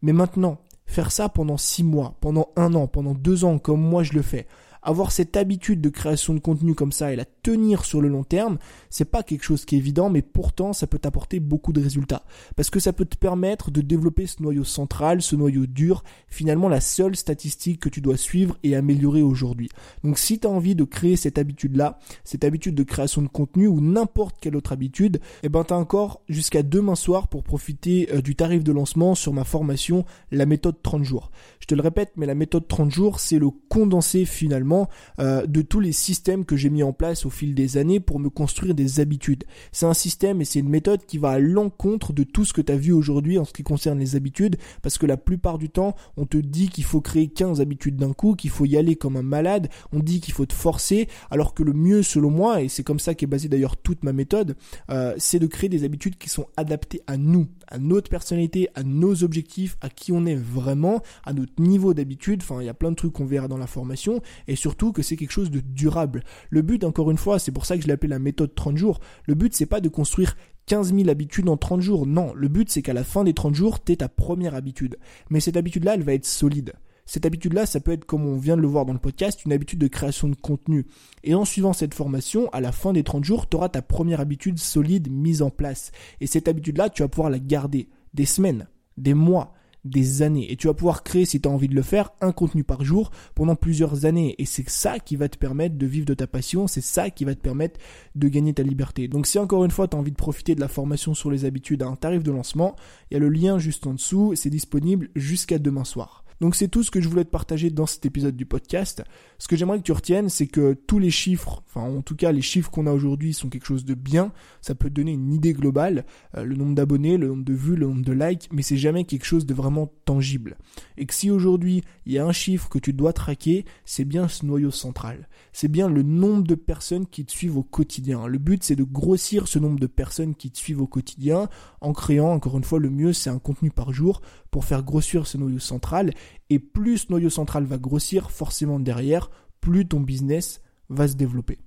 Mais 0.00 0.12
maintenant, 0.12 0.60
faire 0.86 1.10
ça 1.10 1.28
pendant 1.28 1.56
6 1.56 1.82
mois, 1.82 2.16
pendant 2.20 2.50
un 2.54 2.72
an, 2.74 2.86
pendant 2.86 3.14
2 3.14 3.44
ans, 3.44 3.58
comme 3.58 3.80
moi 3.80 4.04
je 4.04 4.12
le 4.12 4.22
fais, 4.22 4.46
avoir 4.84 5.12
cette 5.12 5.36
habitude 5.36 5.80
de 5.80 5.88
création 5.88 6.34
de 6.34 6.38
contenu 6.38 6.74
comme 6.74 6.92
ça 6.92 7.12
et 7.12 7.16
la 7.16 7.24
tenir 7.24 7.84
sur 7.84 8.00
le 8.00 8.08
long 8.08 8.24
terme, 8.24 8.58
c'est 8.90 9.04
pas 9.04 9.22
quelque 9.22 9.44
chose 9.44 9.64
qui 9.64 9.74
est 9.74 9.78
évident, 9.78 10.10
mais 10.10 10.22
pourtant 10.22 10.72
ça 10.72 10.86
peut 10.86 10.98
t'apporter 10.98 11.40
beaucoup 11.40 11.72
de 11.72 11.82
résultats. 11.82 12.24
Parce 12.56 12.70
que 12.70 12.80
ça 12.80 12.92
peut 12.92 13.04
te 13.04 13.16
permettre 13.16 13.70
de 13.70 13.80
développer 13.80 14.26
ce 14.26 14.42
noyau 14.42 14.64
central, 14.64 15.22
ce 15.22 15.36
noyau 15.36 15.66
dur, 15.66 16.04
finalement 16.28 16.68
la 16.68 16.80
seule 16.80 17.16
statistique 17.16 17.80
que 17.80 17.88
tu 17.88 18.00
dois 18.00 18.16
suivre 18.16 18.56
et 18.62 18.76
améliorer 18.76 19.22
aujourd'hui. 19.22 19.68
Donc 20.02 20.18
si 20.18 20.38
tu 20.38 20.46
as 20.46 20.50
envie 20.50 20.74
de 20.74 20.84
créer 20.84 21.16
cette 21.16 21.38
habitude-là, 21.38 21.98
cette 22.24 22.44
habitude 22.44 22.74
de 22.74 22.82
création 22.82 23.22
de 23.22 23.28
contenu 23.28 23.66
ou 23.66 23.80
n'importe 23.80 24.36
quelle 24.40 24.56
autre 24.56 24.72
habitude, 24.72 25.20
eh 25.42 25.48
ben 25.48 25.64
t'as 25.64 25.76
encore 25.76 26.20
jusqu'à 26.28 26.62
demain 26.62 26.94
soir 26.94 27.28
pour 27.28 27.42
profiter 27.42 28.08
euh, 28.12 28.20
du 28.20 28.36
tarif 28.36 28.62
de 28.62 28.72
lancement 28.72 29.14
sur 29.14 29.32
ma 29.32 29.44
formation 29.44 30.04
La 30.30 30.46
méthode 30.46 30.82
30 30.82 31.04
jours. 31.04 31.30
Je 31.60 31.66
te 31.66 31.74
le 31.74 31.82
répète, 31.82 32.12
mais 32.16 32.26
la 32.26 32.34
méthode 32.34 32.68
30 32.68 32.90
jours, 32.90 33.20
c'est 33.20 33.38
le 33.38 33.50
condensé 33.68 34.24
finalement 34.24 34.73
euh, 35.18 35.46
de 35.46 35.62
tous 35.62 35.80
les 35.80 35.92
systèmes 35.92 36.44
que 36.44 36.56
j'ai 36.56 36.70
mis 36.70 36.82
en 36.82 36.92
place 36.92 37.26
au 37.26 37.30
fil 37.30 37.54
des 37.54 37.76
années 37.76 38.00
pour 38.00 38.18
me 38.18 38.30
construire 38.30 38.74
des 38.74 39.00
habitudes. 39.00 39.44
C'est 39.72 39.86
un 39.86 39.94
système 39.94 40.40
et 40.40 40.44
c'est 40.44 40.58
une 40.58 40.68
méthode 40.68 41.04
qui 41.06 41.18
va 41.18 41.30
à 41.30 41.38
l'encontre 41.38 42.12
de 42.12 42.24
tout 42.24 42.44
ce 42.44 42.52
que 42.52 42.60
tu 42.60 42.72
as 42.72 42.76
vu 42.76 42.92
aujourd'hui 42.92 43.38
en 43.38 43.44
ce 43.44 43.52
qui 43.52 43.62
concerne 43.62 43.98
les 43.98 44.16
habitudes, 44.16 44.56
parce 44.82 44.98
que 44.98 45.06
la 45.06 45.16
plupart 45.16 45.58
du 45.58 45.70
temps, 45.70 45.94
on 46.16 46.26
te 46.26 46.36
dit 46.36 46.68
qu'il 46.68 46.84
faut 46.84 47.00
créer 47.00 47.28
15 47.28 47.60
habitudes 47.60 47.96
d'un 47.96 48.12
coup, 48.12 48.34
qu'il 48.34 48.50
faut 48.50 48.64
y 48.64 48.76
aller 48.76 48.96
comme 48.96 49.16
un 49.16 49.22
malade, 49.22 49.68
on 49.92 50.00
dit 50.00 50.20
qu'il 50.20 50.34
faut 50.34 50.46
te 50.46 50.54
forcer, 50.54 51.08
alors 51.30 51.54
que 51.54 51.62
le 51.62 51.72
mieux 51.72 52.02
selon 52.02 52.30
moi, 52.30 52.62
et 52.62 52.68
c'est 52.68 52.82
comme 52.82 52.98
ça 52.98 53.14
qu'est 53.14 53.26
basée 53.26 53.48
d'ailleurs 53.48 53.76
toute 53.76 54.02
ma 54.02 54.12
méthode, 54.12 54.56
euh, 54.90 55.14
c'est 55.18 55.38
de 55.38 55.46
créer 55.46 55.68
des 55.68 55.84
habitudes 55.84 56.18
qui 56.18 56.28
sont 56.28 56.46
adaptées 56.56 57.02
à 57.06 57.16
nous, 57.16 57.46
à 57.68 57.78
notre 57.78 58.08
personnalité, 58.08 58.68
à 58.74 58.82
nos 58.82 59.24
objectifs, 59.24 59.76
à 59.80 59.88
qui 59.88 60.12
on 60.12 60.26
est 60.26 60.34
vraiment, 60.34 61.02
à 61.24 61.32
notre 61.32 61.52
niveau 61.58 61.94
d'habitude, 61.94 62.40
enfin 62.42 62.60
il 62.60 62.66
y 62.66 62.70
a 62.70 62.74
plein 62.74 62.90
de 62.90 62.96
trucs 62.96 63.12
qu'on 63.12 63.24
verra 63.24 63.48
dans 63.48 63.58
la 63.58 63.66
formation, 63.66 64.20
et 64.48 64.56
que 64.92 65.02
c'est 65.02 65.16
quelque 65.16 65.30
chose 65.30 65.50
de 65.50 65.60
durable. 65.60 66.24
Le 66.50 66.62
but, 66.62 66.84
encore 66.84 67.10
une 67.10 67.18
fois, 67.18 67.38
c'est 67.38 67.52
pour 67.52 67.66
ça 67.66 67.76
que 67.76 67.82
je 67.82 67.88
l'appelle 67.88 68.10
la 68.10 68.18
méthode 68.18 68.54
30 68.54 68.76
jours, 68.76 69.00
le 69.26 69.34
but 69.34 69.54
c'est 69.54 69.66
pas 69.66 69.80
de 69.80 69.88
construire 69.88 70.36
15 70.66 70.94
000 70.94 71.08
habitudes 71.10 71.48
en 71.48 71.56
30 71.56 71.80
jours, 71.80 72.06
non, 72.06 72.32
le 72.34 72.48
but 72.48 72.70
c'est 72.70 72.82
qu'à 72.82 72.94
la 72.94 73.04
fin 73.04 73.24
des 73.24 73.34
30 73.34 73.54
jours, 73.54 73.80
t'aies 73.80 73.96
ta 73.96 74.08
première 74.08 74.54
habitude. 74.54 74.96
Mais 75.30 75.40
cette 75.40 75.56
habitude-là, 75.56 75.94
elle 75.94 76.02
va 76.02 76.14
être 76.14 76.24
solide. 76.24 76.72
Cette 77.06 77.26
habitude-là, 77.26 77.66
ça 77.66 77.80
peut 77.80 77.92
être, 77.92 78.06
comme 78.06 78.26
on 78.26 78.38
vient 78.38 78.56
de 78.56 78.62
le 78.62 78.68
voir 78.68 78.86
dans 78.86 78.94
le 78.94 78.98
podcast, 78.98 79.44
une 79.44 79.52
habitude 79.52 79.78
de 79.78 79.88
création 79.88 80.28
de 80.28 80.34
contenu. 80.34 80.86
Et 81.22 81.34
en 81.34 81.44
suivant 81.44 81.74
cette 81.74 81.92
formation, 81.92 82.48
à 82.52 82.62
la 82.62 82.72
fin 82.72 82.94
des 82.94 83.04
30 83.04 83.24
jours, 83.24 83.46
tu 83.46 83.56
auras 83.56 83.68
ta 83.68 83.82
première 83.82 84.20
habitude 84.20 84.58
solide 84.58 85.10
mise 85.10 85.42
en 85.42 85.50
place. 85.50 85.92
Et 86.22 86.26
cette 86.26 86.48
habitude-là, 86.48 86.88
tu 86.88 87.02
vas 87.02 87.08
pouvoir 87.08 87.28
la 87.28 87.38
garder 87.38 87.88
des 88.14 88.24
semaines, 88.24 88.68
des 88.96 89.12
mois, 89.12 89.52
des 89.84 90.22
années. 90.22 90.50
Et 90.50 90.56
tu 90.56 90.66
vas 90.66 90.74
pouvoir 90.74 91.02
créer, 91.02 91.24
si 91.24 91.40
tu 91.40 91.48
as 91.48 91.52
envie 91.52 91.68
de 91.68 91.74
le 91.74 91.82
faire, 91.82 92.10
un 92.20 92.32
contenu 92.32 92.64
par 92.64 92.84
jour 92.84 93.10
pendant 93.34 93.56
plusieurs 93.56 94.04
années. 94.04 94.34
Et 94.38 94.46
c'est 94.46 94.68
ça 94.68 94.98
qui 94.98 95.16
va 95.16 95.28
te 95.28 95.38
permettre 95.38 95.76
de 95.76 95.86
vivre 95.86 96.06
de 96.06 96.14
ta 96.14 96.26
passion, 96.26 96.66
c'est 96.66 96.80
ça 96.80 97.10
qui 97.10 97.24
va 97.24 97.34
te 97.34 97.40
permettre 97.40 97.78
de 98.14 98.28
gagner 98.28 98.54
ta 98.54 98.62
liberté. 98.62 99.08
Donc 99.08 99.26
si 99.26 99.38
encore 99.38 99.64
une 99.64 99.70
fois 99.70 99.88
tu 99.88 99.96
as 99.96 100.00
envie 100.00 100.10
de 100.10 100.16
profiter 100.16 100.54
de 100.54 100.60
la 100.60 100.68
formation 100.68 101.14
sur 101.14 101.30
les 101.30 101.44
habitudes 101.44 101.82
à 101.82 101.86
un 101.86 101.96
tarif 101.96 102.22
de 102.22 102.32
lancement, 102.32 102.76
il 103.10 103.14
y 103.14 103.16
a 103.16 103.20
le 103.20 103.28
lien 103.28 103.58
juste 103.58 103.86
en 103.86 103.94
dessous, 103.94 104.34
c'est 104.34 104.50
disponible 104.50 105.10
jusqu'à 105.14 105.58
demain 105.58 105.84
soir. 105.84 106.23
Donc 106.44 106.56
c'est 106.56 106.68
tout 106.68 106.82
ce 106.82 106.90
que 106.90 107.00
je 107.00 107.08
voulais 107.08 107.24
te 107.24 107.30
partager 107.30 107.70
dans 107.70 107.86
cet 107.86 108.04
épisode 108.04 108.36
du 108.36 108.44
podcast. 108.44 109.02
Ce 109.38 109.48
que 109.48 109.56
j'aimerais 109.56 109.78
que 109.78 109.82
tu 109.82 109.92
retiennes, 109.92 110.28
c'est 110.28 110.46
que 110.46 110.74
tous 110.74 110.98
les 110.98 111.10
chiffres, 111.10 111.62
enfin 111.66 111.80
en 111.80 112.02
tout 112.02 112.16
cas 112.16 112.32
les 112.32 112.42
chiffres 112.42 112.70
qu'on 112.70 112.86
a 112.86 112.92
aujourd'hui 112.92 113.32
sont 113.32 113.48
quelque 113.48 113.64
chose 113.64 113.86
de 113.86 113.94
bien. 113.94 114.30
Ça 114.60 114.74
peut 114.74 114.90
te 114.90 114.94
donner 114.94 115.12
une 115.12 115.32
idée 115.32 115.54
globale, 115.54 116.04
euh, 116.36 116.44
le 116.44 116.54
nombre 116.54 116.74
d'abonnés, 116.74 117.16
le 117.16 117.28
nombre 117.28 117.46
de 117.46 117.54
vues, 117.54 117.76
le 117.76 117.86
nombre 117.86 118.04
de 118.04 118.12
likes, 118.12 118.50
mais 118.52 118.60
c'est 118.60 118.76
jamais 118.76 119.04
quelque 119.04 119.24
chose 119.24 119.46
de 119.46 119.54
vraiment 119.54 119.90
tangible. 120.04 120.58
Et 120.98 121.06
que 121.06 121.14
si 121.14 121.30
aujourd'hui 121.30 121.82
il 122.04 122.12
y 122.12 122.18
a 122.18 122.26
un 122.26 122.32
chiffre 122.32 122.68
que 122.68 122.78
tu 122.78 122.92
dois 122.92 123.14
traquer, 123.14 123.64
c'est 123.86 124.04
bien 124.04 124.28
ce 124.28 124.44
noyau 124.44 124.70
central. 124.70 125.30
C'est 125.54 125.68
bien 125.68 125.88
le 125.88 126.02
nombre 126.02 126.46
de 126.46 126.56
personnes 126.56 127.06
qui 127.06 127.24
te 127.24 127.32
suivent 127.32 127.56
au 127.56 127.62
quotidien. 127.62 128.26
Le 128.26 128.36
but 128.36 128.62
c'est 128.62 128.76
de 128.76 128.84
grossir 128.84 129.48
ce 129.48 129.58
nombre 129.58 129.80
de 129.80 129.86
personnes 129.86 130.34
qui 130.34 130.50
te 130.50 130.58
suivent 130.58 130.82
au 130.82 130.86
quotidien 130.86 131.48
en 131.80 131.94
créant, 131.94 132.34
encore 132.34 132.58
une 132.58 132.64
fois, 132.64 132.80
le 132.80 132.90
mieux 132.90 133.14
c'est 133.14 133.30
un 133.30 133.38
contenu 133.38 133.70
par 133.70 133.94
jour 133.94 134.20
pour 134.54 134.64
faire 134.64 134.84
grossir 134.84 135.26
ce 135.26 135.36
noyau 135.36 135.58
central 135.58 136.12
et 136.48 136.60
plus 136.60 136.98
ce 136.98 137.06
noyau 137.10 137.28
central 137.28 137.64
va 137.64 137.76
grossir, 137.76 138.30
forcément 138.30 138.78
derrière, 138.78 139.28
plus 139.60 139.84
ton 139.88 139.98
business 139.98 140.60
va 140.88 141.08
se 141.08 141.16
développer. 141.16 141.58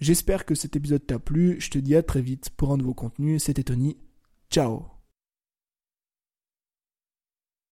J'espère 0.00 0.44
que 0.44 0.56
cet 0.56 0.74
épisode 0.74 1.06
t'a 1.06 1.20
plu. 1.20 1.60
Je 1.60 1.70
te 1.70 1.78
dis 1.78 1.94
à 1.94 2.02
très 2.02 2.20
vite 2.20 2.50
pour 2.56 2.72
un 2.72 2.78
nouveau 2.78 2.94
contenu. 2.94 3.38
C'était 3.38 3.62
Tony. 3.62 3.96
Ciao 4.50 5.01